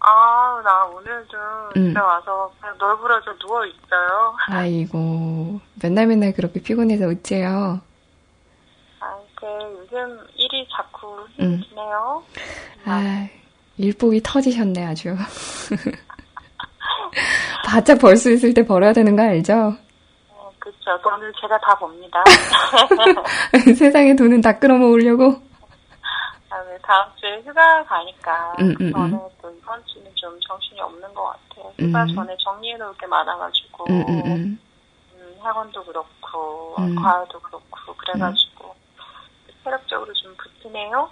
[0.00, 1.36] 아, 나 오늘도
[1.76, 1.88] 음.
[1.88, 4.36] 집에 와서 그냥 널브러져 누워있어요.
[4.48, 7.80] 아이고, 맨날 맨날 그렇게 피곤해서 어째요?
[9.00, 12.22] 아, 그, 요즘 일이 자꾸 힘드네요.
[12.36, 12.40] 음.
[12.84, 13.28] 아,
[13.76, 15.16] 일복이 터지셨네, 아주.
[17.66, 19.70] 바짝 벌 수 있을 때 벌어야 되는 거 알죠?
[19.70, 21.02] 네, 그렇죠.
[21.02, 22.22] 돈을 제가 다 봅니다.
[23.76, 25.36] 세상에 돈은 다 끌어모으려고?
[26.88, 29.28] 다음 주에 휴가 가니까 음, 음, 저는 음.
[29.42, 31.70] 또 이번 주는 좀 정신이 없는 것 같아요.
[31.78, 32.14] 휴가 음.
[32.14, 34.58] 전에 정리해놓을 게 많아가지고 음, 음,
[35.38, 38.74] 학원도 그렇고 과외도 그렇고 그래가지고
[39.62, 41.10] 체력적으로 좀 붙으네요.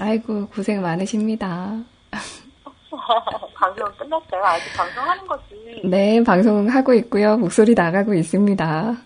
[0.00, 1.76] 아이고 고생 많으십니다.
[3.54, 4.42] 방송 끝났어요?
[4.42, 5.82] 아직 방송하는 거지?
[5.84, 7.36] 네, 방송하고 있고요.
[7.36, 8.96] 목소리 나가고 있습니다.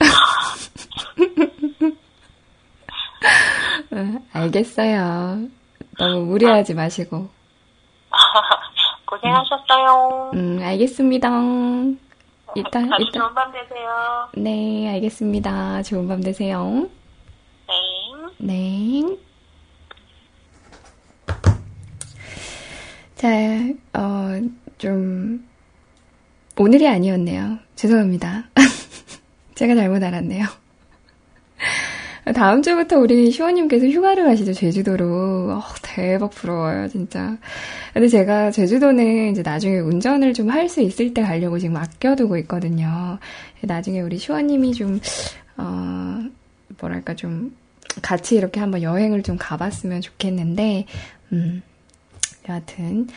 [4.32, 5.48] 알겠어요.
[5.98, 7.28] 너무 무리하지 마시고.
[9.06, 10.30] 고생하셨어요.
[10.34, 11.28] 음, 알겠습니다.
[12.54, 13.10] 이따, 이따.
[13.12, 14.28] 좋은 밤 되세요.
[14.36, 15.82] 네, 알겠습니다.
[15.82, 16.88] 좋은 밤 되세요.
[18.38, 19.02] 네.
[19.02, 19.16] 네.
[23.16, 23.28] 자,
[23.92, 24.40] 어,
[24.78, 25.46] 좀,
[26.58, 27.58] 오늘이 아니었네요.
[27.76, 28.44] 죄송합니다.
[29.54, 30.46] 제가 잘못 알았네요.
[32.34, 35.52] 다음 주부터 우리 시원님께서 휴가를 가시죠, 제주도로.
[35.52, 37.36] 어, 대박 부러워요, 진짜.
[37.92, 43.18] 근데 제가 제주도는 이제 나중에 운전을 좀 할 수 있을 때 가려고 지금 아껴두고 있거든요.
[43.62, 45.00] 나중에 우리 시원님이 좀,
[45.56, 46.22] 어,
[46.80, 47.56] 뭐랄까, 좀,
[48.02, 50.86] 같이 이렇게 한번 여행을 좀 가봤으면 좋겠는데,
[51.32, 51.62] 음,
[52.48, 53.08] 여하튼,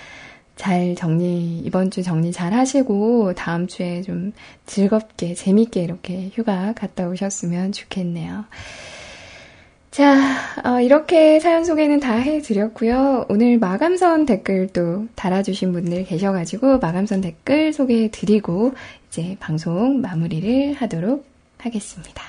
[0.56, 4.34] 잘 정리, 이번 주 정리 잘 하시고, 다음 주에 좀
[4.66, 8.46] 즐겁게, 재밌게 이렇게 휴가 갔다 오셨으면 좋겠네요.
[9.94, 10.18] 자,
[10.66, 13.28] 어, 이렇게 사연 소개는 다 해드렸고요.
[13.30, 18.74] 오늘 마감선 댓글도 달아주신 분들 계셔가지고 마감선 댓글 소개해드리고
[19.08, 21.24] 이제 방송 마무리를 하도록
[21.60, 22.24] 하겠습니다.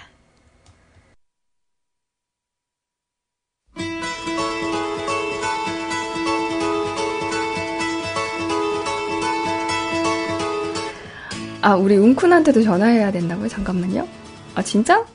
[11.63, 13.49] 아, 우리 웅쿤한테도 전화해야 된다고요?
[13.49, 14.07] 잠깐만요.
[14.55, 15.14] 아, 진짜?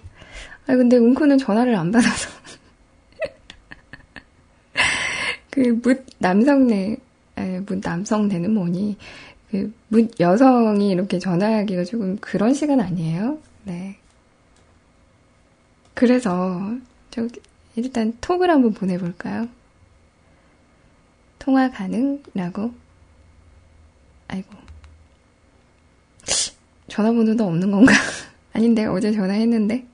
[0.70, 2.30] 아, 근데 웅쿤은 전화를 안 받아서.
[5.50, 6.98] 그, 묻, 남성네,
[7.38, 8.96] 에, 묻 남성대는 뭐니?
[9.50, 13.40] 그, 묻 여성이 이렇게 전화하기가 조금 그런 시간 아니에요?
[13.64, 13.98] 네.
[15.96, 16.78] 그래서,
[17.10, 17.28] 저,
[17.76, 19.48] 일단 톡을 한번 보내볼까요?
[21.40, 22.72] 통화 가능?라고.
[24.28, 24.50] 아이고.
[26.90, 27.92] 전화번호도 없는 건가?
[28.54, 29.89] 아닌데, 어제 전화했는데.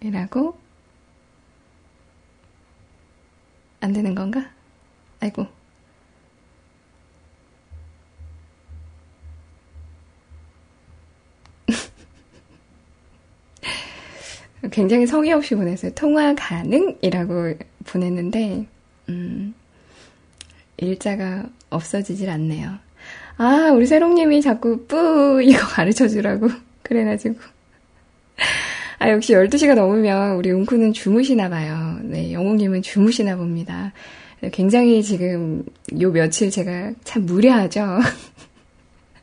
[0.00, 0.58] 이라고?
[3.80, 4.48] 안 되는 건가?
[5.20, 5.46] 아이고.
[14.70, 15.92] 굉장히 성의 없이 보냈어요.
[15.94, 18.66] 통화 가능이라고 보냈는데,
[19.08, 19.54] 음,
[20.78, 22.78] 일자가 없어지질 않네요.
[23.38, 26.48] 아, 우리 세롱님이 자꾸 뿌 이거 가르쳐 주라고
[26.82, 27.55] 그래가지고.
[28.98, 31.98] 아, 역시 12시가 넘으면 우리 웅쿠는 주무시나 봐요.
[32.02, 33.92] 네, 영웅님은 주무시나 봅니다.
[34.52, 35.64] 굉장히 지금
[36.00, 37.98] 요 며칠 제가 참 무례하죠.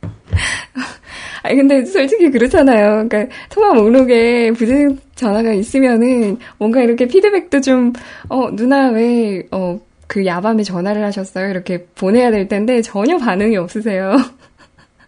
[1.42, 3.06] 아니, 근데 솔직히 그렇잖아요.
[3.08, 7.92] 그러니까 통화 목록에 부재 전화가 있으면은 뭔가 이렇게 피드백도 좀,
[8.28, 11.50] 어, 누나 왜, 어, 그 야밤에 전화를 하셨어요?
[11.50, 14.16] 이렇게 보내야 될 텐데 전혀 반응이 없으세요.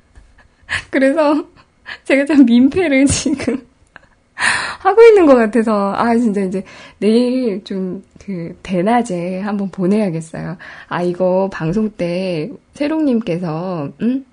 [0.90, 1.44] 그래서
[2.04, 3.60] 제가 참 민폐를 지금
[4.80, 6.62] 하고 있는 것 같아서 아 진짜 이제
[6.98, 10.56] 내일 좀 그 대낮에 한번 보내야겠어요.
[10.88, 14.26] 아 이거 방송 때 세롱님께서 음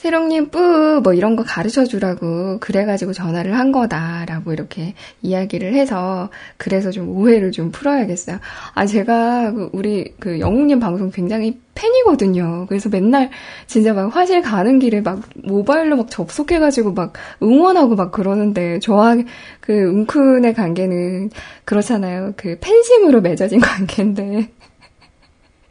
[0.00, 6.90] 세롱님 뿌, 뭐 이런 거 가르쳐 주라고 그래가지고 전화를 한 거다라고 이렇게 이야기를 해서 그래서
[6.90, 8.38] 좀 오해를 좀 풀어야겠어요.
[8.72, 12.64] 아, 제가 그 우리 그 영웅님 방송 굉장히 팬이거든요.
[12.66, 13.28] 그래서 맨날
[13.66, 19.16] 진짜 막 화실 가는 길에 막 모바일로 막 접속해가지고 막 응원하고 막 그러는데 저와
[19.60, 21.28] 그 웅쿤의 관계는
[21.66, 22.32] 그렇잖아요.
[22.38, 24.48] 그 팬심으로 맺어진 관계인데.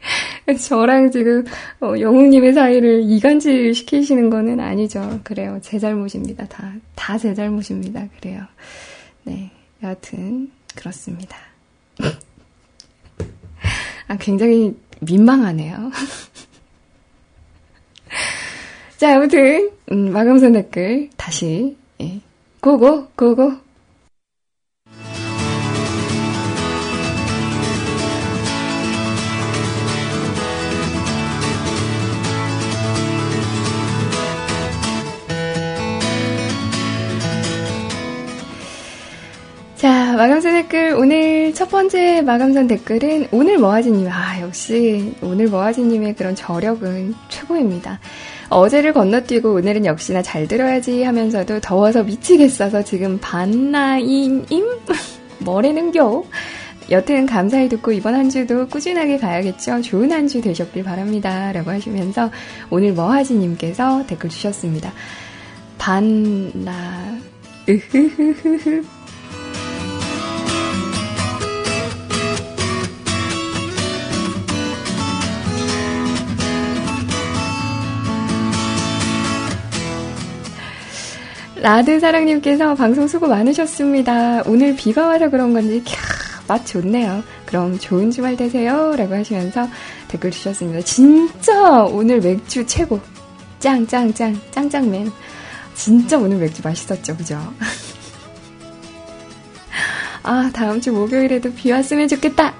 [0.68, 1.44] 저랑 지금
[1.80, 5.20] 어, 영웅님의 사이를 이간질 시키시는 거는 아니죠.
[5.24, 5.58] 그래요.
[5.62, 6.46] 제 잘못입니다.
[6.46, 8.06] 다, 다 제 잘못입니다.
[8.18, 8.42] 그래요.
[9.24, 9.50] 네.
[9.82, 11.36] 여하튼, 그렇습니다.
[14.08, 15.90] 아, 굉장히 민망하네요.
[18.96, 22.20] 자, 아무튼, 음, 마감선 댓글 다시, 예.
[22.60, 23.52] 고고, 고고.
[40.20, 44.06] 마감선 댓글, 오늘 첫 번째 마감선 댓글은 오늘 뭐하지님.
[44.10, 47.98] 아, 역시 오늘 뭐하지님의 그런 저력은 최고입니다.
[48.50, 54.44] 어제를 건너뛰고 오늘은 역시나 잘 들어야지 하면서도 더워서 미치겠어서 지금 반나인임?
[55.38, 56.22] 뭐래는겨?
[56.90, 59.80] 여튼 감사히 듣고 이번 한 주도 꾸준하게 가야겠죠.
[59.80, 61.50] 좋은 한 주 되셨길 바랍니다.
[61.52, 62.30] 라고 하시면서
[62.68, 64.92] 오늘 뭐하지님께서 댓글 주셨습니다.
[65.78, 67.16] 반나,
[67.66, 68.99] 으흐흐흐흐.
[81.60, 84.44] 라드 사랑님께서 방송 수고 많으셨습니다.
[84.46, 85.94] 오늘 비가 와서 그런 건지 캬,
[86.48, 87.22] 맛 좋네요.
[87.44, 88.96] 그럼 좋은 주말 되세요.
[88.96, 89.68] 라고 하시면서
[90.08, 90.80] 댓글 주셨습니다.
[90.80, 92.98] 진짜 오늘 맥주 최고.
[93.58, 95.12] 짱짱짱 짱짱맨.
[95.74, 97.14] 진짜 오늘 맥주 맛있었죠.
[97.18, 97.38] 그죠?
[100.22, 102.54] 아 다음 주 목요일에도 비 왔으면 좋겠다.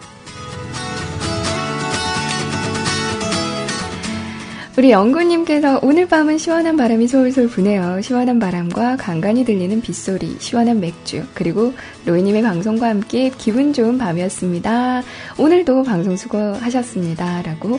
[4.80, 8.00] 우리 영구님께서 오늘 밤은 시원한 바람이 솔솔 부네요.
[8.00, 11.74] 시원한 바람과 간간히 들리는 빗소리, 시원한 맥주, 그리고
[12.06, 15.02] 로이님의 방송과 함께 기분 좋은 밤이었습니다.
[15.36, 17.42] 오늘도 방송 수고하셨습니다.
[17.42, 17.78] 라고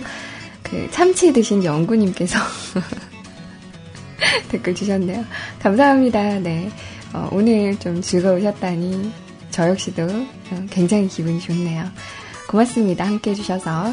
[0.62, 2.38] 그 참치 드신 영구님께서
[4.50, 5.26] 댓글 주셨네요.
[5.58, 6.38] 감사합니다.
[6.38, 6.70] 네.
[7.14, 9.12] 어, 오늘 좀 즐거우셨다니
[9.50, 11.84] 저 역시도 어, 굉장히 기분이 좋네요.
[12.48, 13.08] 고맙습니다.
[13.08, 13.92] 함께 해주셔서.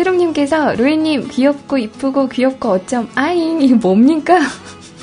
[0.00, 4.38] 새롱님께서 루이님 귀엽고 이쁘고 귀엽고 어쩜 아잉 이게 뭡니까?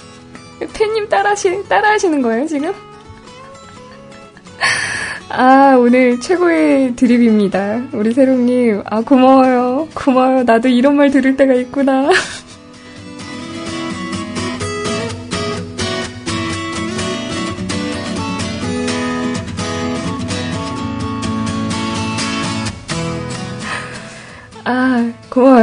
[0.74, 2.74] 팬님 따라하시, 따라하시는 거예요 지금?
[5.30, 12.10] 아 오늘 최고의 드립입니다 우리 새롱님 아 고마워요 고마워요 나도 이런 말 들을 때가 있구나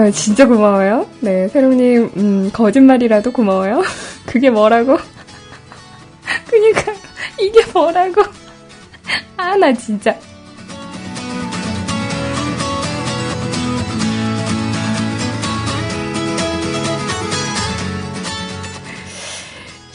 [0.05, 0.10] 고마워요.
[0.12, 1.06] 진짜 고마워요.
[1.20, 3.82] 네, 새롱님, 음, 거짓말이라도 고마워요.
[4.26, 4.98] 그게 뭐라고?
[6.48, 6.93] 그니까,
[7.40, 8.22] 이게 뭐라고?
[9.36, 10.16] 아, 나 진짜.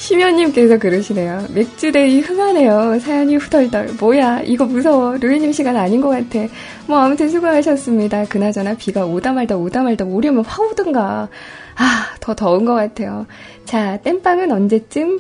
[0.10, 1.46] 심연님께서 그러시네요.
[1.54, 2.98] 맥주데이 흥하네요.
[3.00, 3.90] 사연이 후덜덜.
[4.00, 5.18] 뭐야, 이거 무서워.
[5.18, 6.48] 루이님 시간 아닌 것 같아.
[6.88, 8.26] 뭐, 아무튼 수고하셨습니다.
[8.26, 11.30] 그나저나 비가 오다 말다 오다 말다 오려면 화 오든가.
[11.76, 13.28] 아, 더 더운 것 같아요.
[13.66, 15.20] 자, 땜빵은 언제쯤?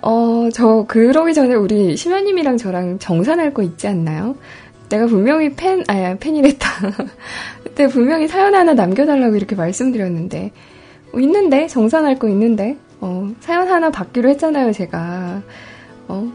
[0.00, 4.36] 어, 저, 그러기 전에 우리 심연님이랑 저랑 정산할 거 있지 않나요?
[4.88, 6.68] 내가 분명히 팬, 아야, 팬이랬다.
[7.64, 10.52] 그때 분명히 사연 하나 남겨달라고 이렇게 말씀드렸는데.
[11.12, 11.66] 어, 있는데?
[11.66, 12.78] 정산할 거 있는데?
[13.02, 15.42] 어, 사연 하나 받기로 했잖아요, 제가.
[16.06, 16.32] 어,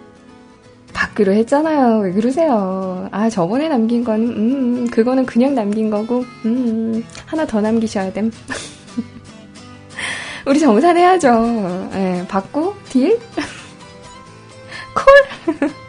[0.93, 1.99] 받기로 했잖아요.
[1.99, 3.07] 왜 그러세요?
[3.11, 8.29] 아, 저번에 남긴 건, 음, 그거는 그냥 남긴 거고, 음, 하나 더 남기셔야 됨.
[10.45, 11.89] 우리 정산해야죠.
[11.93, 13.17] 예, 받고, 딜?
[14.93, 15.67] 콜?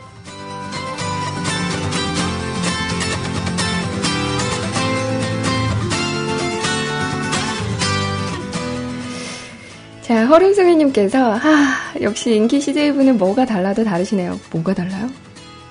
[10.09, 14.40] 자, 허름승희님께서, 아, 역시 인기 CJ분은 뭐가 달라도 다르시네요.
[14.51, 15.06] 뭐가 달라요?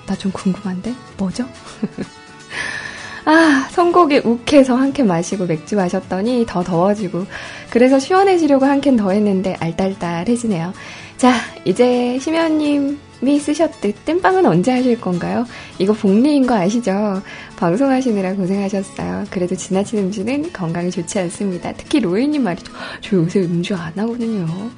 [0.06, 0.94] 나 좀 궁금한데?
[1.18, 1.44] 뭐죠?
[3.26, 7.26] 아, 선곡에 욱해서 한 캔 마시고 맥주 마셨더니 더 더워지고,
[7.70, 10.72] 그래서 시원해지려고 한 캔 더 했는데 알딸딸해지네요.
[11.16, 11.34] 자,
[11.64, 15.44] 이제 심연님 이 쓰셨듯 땜빵은 언제 하실 건가요?
[15.78, 17.22] 이거 복리인 거 아시죠?
[17.56, 19.24] 방송하시느라 고생하셨어요.
[19.30, 21.72] 그래도 지나친 음주는 건강에 좋지 않습니다.
[21.72, 22.72] 특히 로이님 말이죠.
[23.00, 24.46] 저 요새 음주 안 하거든요.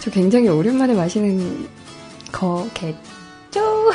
[0.00, 1.68] 저 굉장히 오랜만에 마시는
[2.32, 3.92] 거겠죠?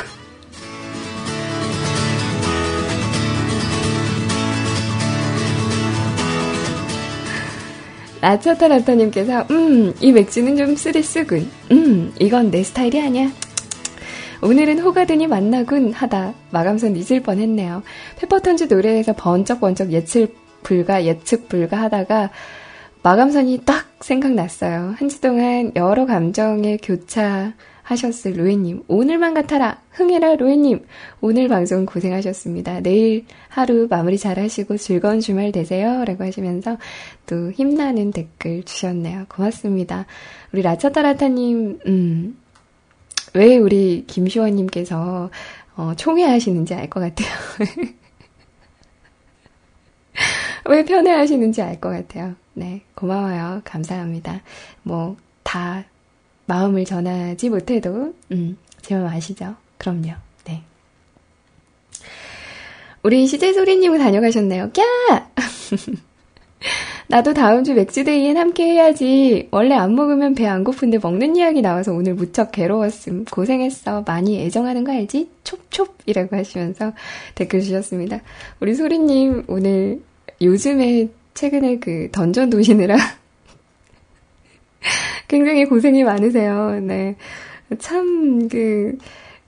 [8.28, 11.46] 라차타 라타님께서, 음, 이 맥주는 좀 쓰리쓰군.
[11.72, 13.28] 음, 이건 내 스타일이 아니야.
[14.40, 17.82] 오늘은 호가든이 만나군 하다 마감선 잊을 뻔 했네요.
[18.18, 22.30] 페퍼톤즈 노래에서 번쩍번쩍 예측 불가, 예측 불가 하다가
[23.02, 24.94] 마감선이 딱 생각났어요.
[24.96, 27.52] 한 주 동안 여러 감정의 교차,
[27.84, 28.82] 하셨을 로에님.
[28.88, 29.80] 오늘만 같아라.
[29.90, 30.84] 흥해라, 로에님.
[31.20, 32.80] 오늘 방송 고생하셨습니다.
[32.80, 36.04] 내일 하루 마무리 잘 하시고 즐거운 주말 되세요.
[36.04, 36.78] 라고 하시면서
[37.26, 39.26] 또 힘나는 댓글 주셨네요.
[39.28, 40.06] 고맙습니다.
[40.52, 42.38] 우리 라차타라타님, 음,
[43.34, 45.30] 왜 우리 김시원님께서
[45.76, 47.28] 어, 총회하시는지 알 것 같아요.
[50.66, 52.34] 왜 편애하시는지 알 것 같아요.
[52.54, 53.60] 네, 고마워요.
[53.64, 54.40] 감사합니다.
[54.82, 55.84] 뭐, 다
[56.46, 59.54] 마음을 전하지 못해도, 음, 제 마음 아시죠?
[59.78, 60.12] 그럼요.
[60.44, 60.62] 네.
[63.02, 64.70] 우리 시제소리님은 다녀가셨네요.
[64.72, 64.84] 꺄!
[67.06, 69.48] 나도 다음 주 맥주데이엔 함께 해야지.
[69.50, 73.26] 원래 안 먹으면 배 안 고픈데 먹는 이야기 나와서 오늘 무척 괴로웠음.
[73.26, 74.02] 고생했어.
[74.06, 75.28] 많이 애정하는 거 알지?
[75.44, 76.92] 촉촉이라고 하시면서
[77.34, 78.20] 댓글 주셨습니다.
[78.60, 80.00] 우리 소리님 오늘
[80.40, 82.96] 요즘에 최근에 그 던전 도시느라
[85.28, 86.80] 굉장히 고생이 많으세요.
[86.80, 87.16] 네.
[87.78, 88.96] 참, 그,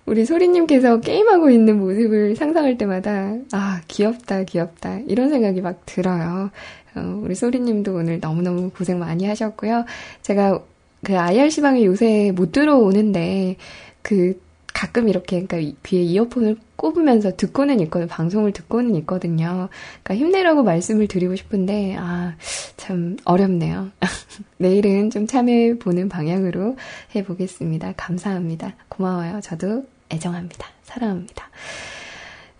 [0.06, 5.00] 우리 소리님께서 게임하고 있는 모습을 상상할 때마다, 아, 귀엽다, 귀엽다.
[5.06, 6.50] 이런 생각이 막 들어요.
[6.94, 9.84] 어, 우리 소리님도 오늘 너무너무 고생 많이 하셨고요.
[10.22, 10.62] 제가
[11.04, 13.56] 그 IRC방에 요새 못 들어오는데,
[14.02, 14.40] 그
[14.76, 18.08] 가끔 이렇게 그러니까 귀에 이어폰을 꼽으면서 듣고는 있거든요.
[18.08, 19.70] 방송을 듣고는 있거든요.
[20.02, 22.34] 그러니까 힘내라고 말씀을 드리고 싶은데 아,
[22.76, 23.88] 참 어렵네요.
[24.58, 26.76] 내일은 좀 참여해 보는 방향으로
[27.14, 27.94] 해 보겠습니다.
[27.96, 28.74] 감사합니다.
[28.90, 29.40] 고마워요.
[29.40, 30.68] 저도 애정합니다.
[30.82, 31.48] 사랑합니다.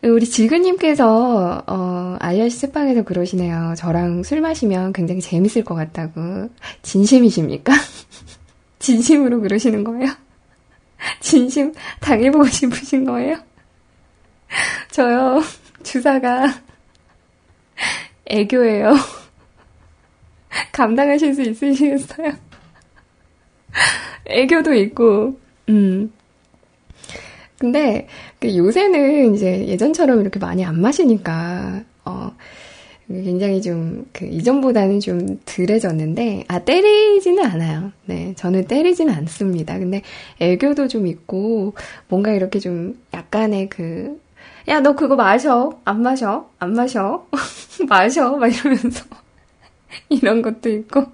[0.02, 3.74] 우리 지근님께서 어, IRC 책방에서 그러시네요.
[3.76, 6.48] 저랑 술 마시면 굉장히 재밌을 것 같다고.
[6.80, 7.74] 진심이십니까?
[8.78, 10.25] 진심으로 그러시는 거예요?
[11.20, 13.36] 진심 당해보고 싶으신 거예요?
[14.90, 15.42] 저요,
[15.82, 16.46] 주사가
[18.26, 18.94] 애교예요.
[20.72, 22.32] 감당하실 수 있으시겠어요?
[24.26, 26.12] 애교도 있고, 음.
[27.58, 28.06] 근데
[28.38, 32.36] 그 요새는 이제 예전처럼 이렇게 많이 안 마시니까, 어,
[33.08, 37.92] 굉장히 좀, 그, 이전보다는 좀 덜해졌는데, 아, 때리지는 않아요.
[38.04, 39.78] 네, 저는 때리지는 않습니다.
[39.78, 40.02] 근데
[40.40, 41.74] 애교도 좀 있고,
[42.08, 44.20] 뭔가 이렇게 좀 약간의 그,
[44.68, 45.78] 야, 너 그거 마셔.
[45.84, 46.50] 안 마셔.
[46.58, 47.26] 안 마셔.
[47.88, 48.36] 마셔.
[48.36, 49.04] 막 이러면서.
[50.08, 51.06] 이런 것도 있고.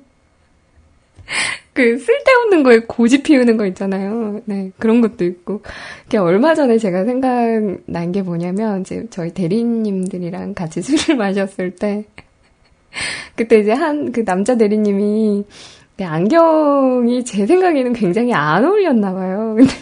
[1.73, 4.41] 그 쓸데없는 거에 고집 피우는 거 있잖아요.
[4.45, 5.63] 네, 그런 것도 있고.
[6.11, 12.05] 그 얼마 전에 제가 생각난 게 뭐냐면, 이제 저희 대리님들이랑 같이 술을 마셨을 때,
[13.37, 15.45] 그때 이제 한 그 남자 대리님이
[16.01, 19.57] 안경이 제 생각에는 굉장히 안 어울렸나 봐요.
[19.57, 19.73] 근데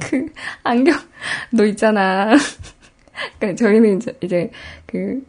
[0.00, 0.26] 그
[0.62, 0.94] 안경,
[1.50, 2.34] 너 있잖아.
[3.38, 4.50] 그러니까 저희는 이제, 이제
[4.86, 5.22] 그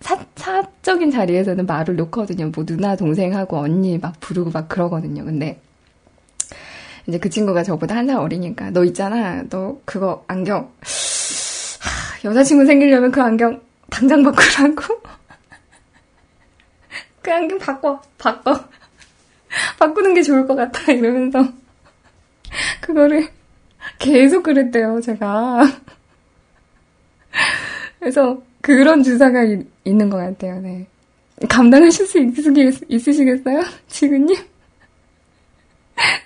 [0.00, 2.50] 사, 사적인 자리에서는 말을 놓거든요.
[2.54, 5.24] 뭐 누나, 동생하고 언니 막 부르고 막 그러거든요.
[5.24, 5.60] 근데
[7.06, 9.42] 이제 그 친구가 저보다 한 살 어리니까 너 있잖아.
[9.50, 13.60] 너 그거 안경 하, 여자친구 생기려면 그 안경
[13.90, 15.00] 당장 바꾸라고.
[17.22, 18.00] 그 안경 바꿔.
[18.18, 18.54] 바꿔.
[19.78, 20.92] 바꾸는 게 좋을 것 같아.
[20.92, 21.42] 이러면서
[22.80, 23.28] 그거를
[23.98, 25.00] 계속 그랬대요.
[25.00, 25.62] 제가.
[28.08, 30.58] 그래서 그런 주사가 이, 있는 것 같아요.
[30.62, 30.86] 네.
[31.46, 33.60] 감당하실 수 있 으시겠, 있으시겠어요?
[33.86, 34.34] 지근님?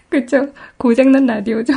[0.08, 0.46] 그쵸?
[0.76, 1.72] 고장난 라디오죠?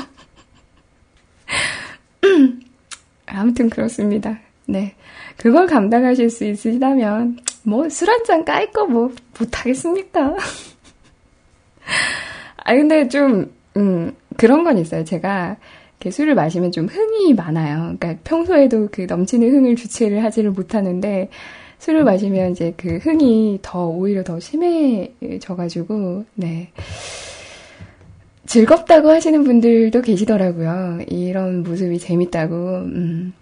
[3.25, 4.39] 아무튼 그렇습니다.
[4.67, 4.93] 네.
[5.37, 10.35] 그걸 감당하실 수 있으시다면, 뭐, 술 한잔 까일 거 뭐, 못하겠습니까?
[12.63, 15.03] 아, 근데 좀, 음, 그런 건 있어요.
[15.03, 15.57] 제가,
[16.11, 17.95] 술을 마시면 좀 흥이 많아요.
[17.97, 21.29] 그러니까 평소에도 그 넘치는 흥을 주체를 하지를 못하는데
[21.79, 26.69] 술을 마시면 이제 그 흥이 더 오히려 더 심해져가지고 네.
[28.45, 30.99] 즐겁다고 하시는 분들도 계시더라고요.
[31.07, 32.55] 이런 모습이 재밌다고.
[32.55, 33.33] 음.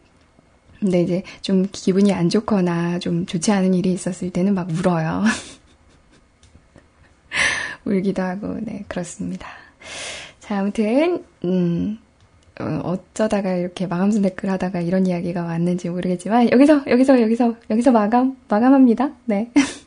[0.80, 5.24] 근데 이제 좀 기분이 안 좋거나 좀 좋지 않은 일이 있었을 때는 막 울어요.
[7.86, 9.48] 울기도 하고, 네, 그렇습니다.
[10.40, 11.98] 자, 아무튼, 음,
[12.60, 18.38] 어, 어쩌다가 이렇게 마감순 댓글 하다가 이런 이야기가 왔는지 모르겠지만 여기서 여기서 여기서 여기서 마감
[18.48, 19.12] 마감합니다.
[19.26, 19.52] 네.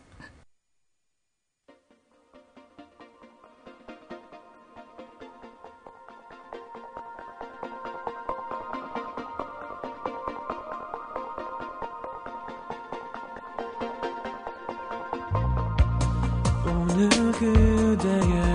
[16.68, 18.45] 오늘 그대의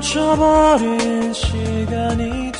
[0.00, 2.58] 멈춰버린 시간이 돼.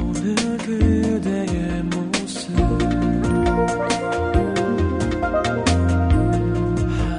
[0.00, 2.56] 오늘 그대의 모습.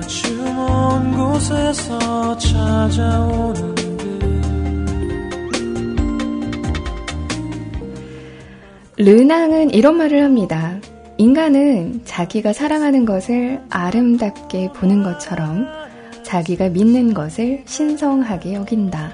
[0.02, 3.73] 아주 먼 곳에서 찾아오는
[8.98, 10.73] 르낭은 이런 말을 합니다.
[11.18, 15.68] 인간은 자기가 사랑하는 것을 아름답게 보는 것처럼
[16.23, 19.14] 자기가 믿는 것을 신성하게 여긴다.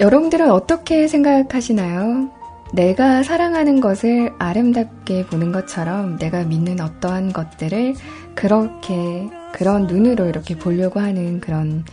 [0.00, 2.37] 여러분들은 어떻게 생각하시나요?
[2.72, 7.94] 내가 사랑하는 것을 아름답게 보는 것처럼 내가 믿는 어떠한 것들을
[8.34, 11.84] 그렇게 그런 눈으로 이렇게 보려고 하는 그런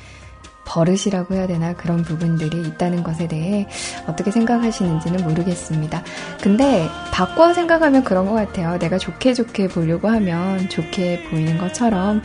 [0.65, 3.68] 버릇이라고 해야 되나 그런 부분들이 있다는 것에 대해
[4.07, 6.03] 어떻게 생각하시는지는 모르겠습니다.
[6.41, 8.77] 근데 바꿔 생각하면 그런 것 같아요.
[8.80, 12.22] 내가 좋게 좋게 보려고 하면 좋게 보이는 것처럼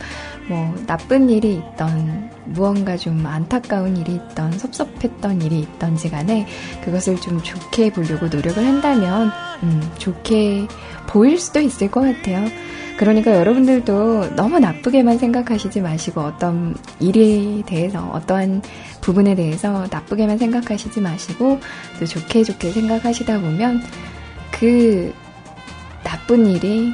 [0.51, 6.45] 뭐 나쁜 일이 있던 무언가 좀 안타까운 일이 있던 섭섭했던 일이 있던지 간에
[6.83, 9.31] 그것을 좀 좋게 보려고 노력을 한다면
[9.63, 10.67] 음, 좋게
[11.07, 12.45] 보일 수도 있을 것 같아요.
[12.97, 18.61] 그러니까 여러분들도 너무 나쁘게만 생각하시지 마시고 어떤 일에 대해서 어떠한
[18.99, 21.61] 부분에 대해서 나쁘게만 생각하시지 마시고
[21.97, 23.81] 또 좋게 좋게 생각하시다 보면
[24.51, 25.13] 그
[26.03, 26.93] 나쁜 일이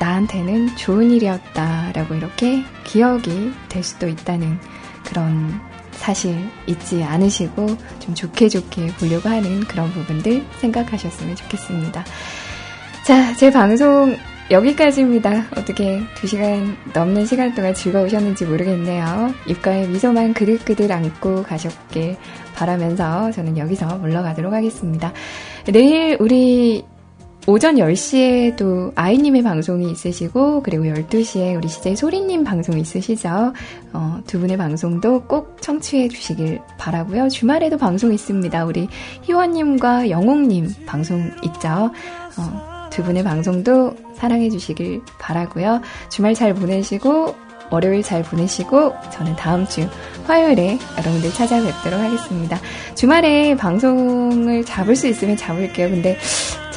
[0.00, 4.58] 나한테는 좋은 일이었다라고 이렇게 기억이 될 수도 있다는
[5.04, 5.60] 그런
[5.92, 7.66] 사실 잊지 않으시고
[7.98, 12.04] 좀 좋게 좋게 보려고 하는 그런 부분들 생각하셨으면 좋겠습니다.
[13.04, 14.16] 자, 제 방송
[14.50, 15.46] 여기까지입니다.
[15.56, 19.34] 어떻게 2시간 넘는 시간 동안 즐거우셨는지 모르겠네요.
[19.46, 22.16] 입가에 미소만 그득그득 안고 가셨길
[22.54, 25.12] 바라면서 저는 여기서 물러가도록 하겠습니다.
[25.66, 26.84] 내일 우리
[27.48, 33.54] 오전 10시에도 아이님의 방송이 있으시고, 그리고 12시에 우리 CJ 소리님 방송 있으시죠?
[33.94, 38.66] 어, 두 분의 방송도 꼭 청취해 주시길 바라고요 주말에도 방송 있습니다.
[38.66, 38.86] 우리
[39.22, 41.90] 희원님과 영옥님 방송 있죠?
[42.36, 45.80] 어, 두 분의 방송도 사랑해 주시길 바라고요
[46.10, 47.34] 주말 잘 보내시고,
[47.70, 49.88] 월요일 잘 보내시고, 저는 다음 주
[50.26, 52.58] 화요일에 여러분들 찾아뵙도록 하겠습니다.
[52.94, 55.88] 주말에 방송을 잡을 수 있으면 잡을게요.
[55.88, 56.18] 근데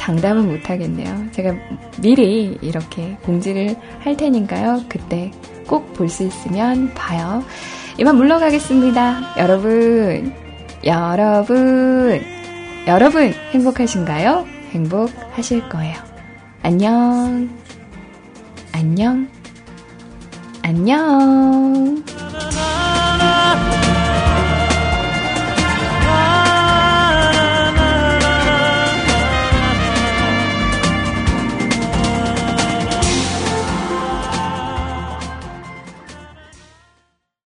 [0.02, 1.26] 장담은 못하겠네요.
[1.30, 1.54] 제가
[2.00, 4.82] 미리 이렇게 공지를 할 테니까요.
[4.88, 5.30] 그때
[5.68, 7.44] 꼭 볼 수 있으면 봐요.
[7.98, 9.36] 이만 물러가겠습니다.
[9.38, 10.34] 여러분,
[10.84, 12.20] 여러분,
[12.88, 14.44] 여러분 행복하신가요?
[14.72, 15.96] 행복하실 거예요.
[16.62, 17.48] 안녕,
[18.72, 19.28] 안녕,
[20.62, 22.02] 안녕.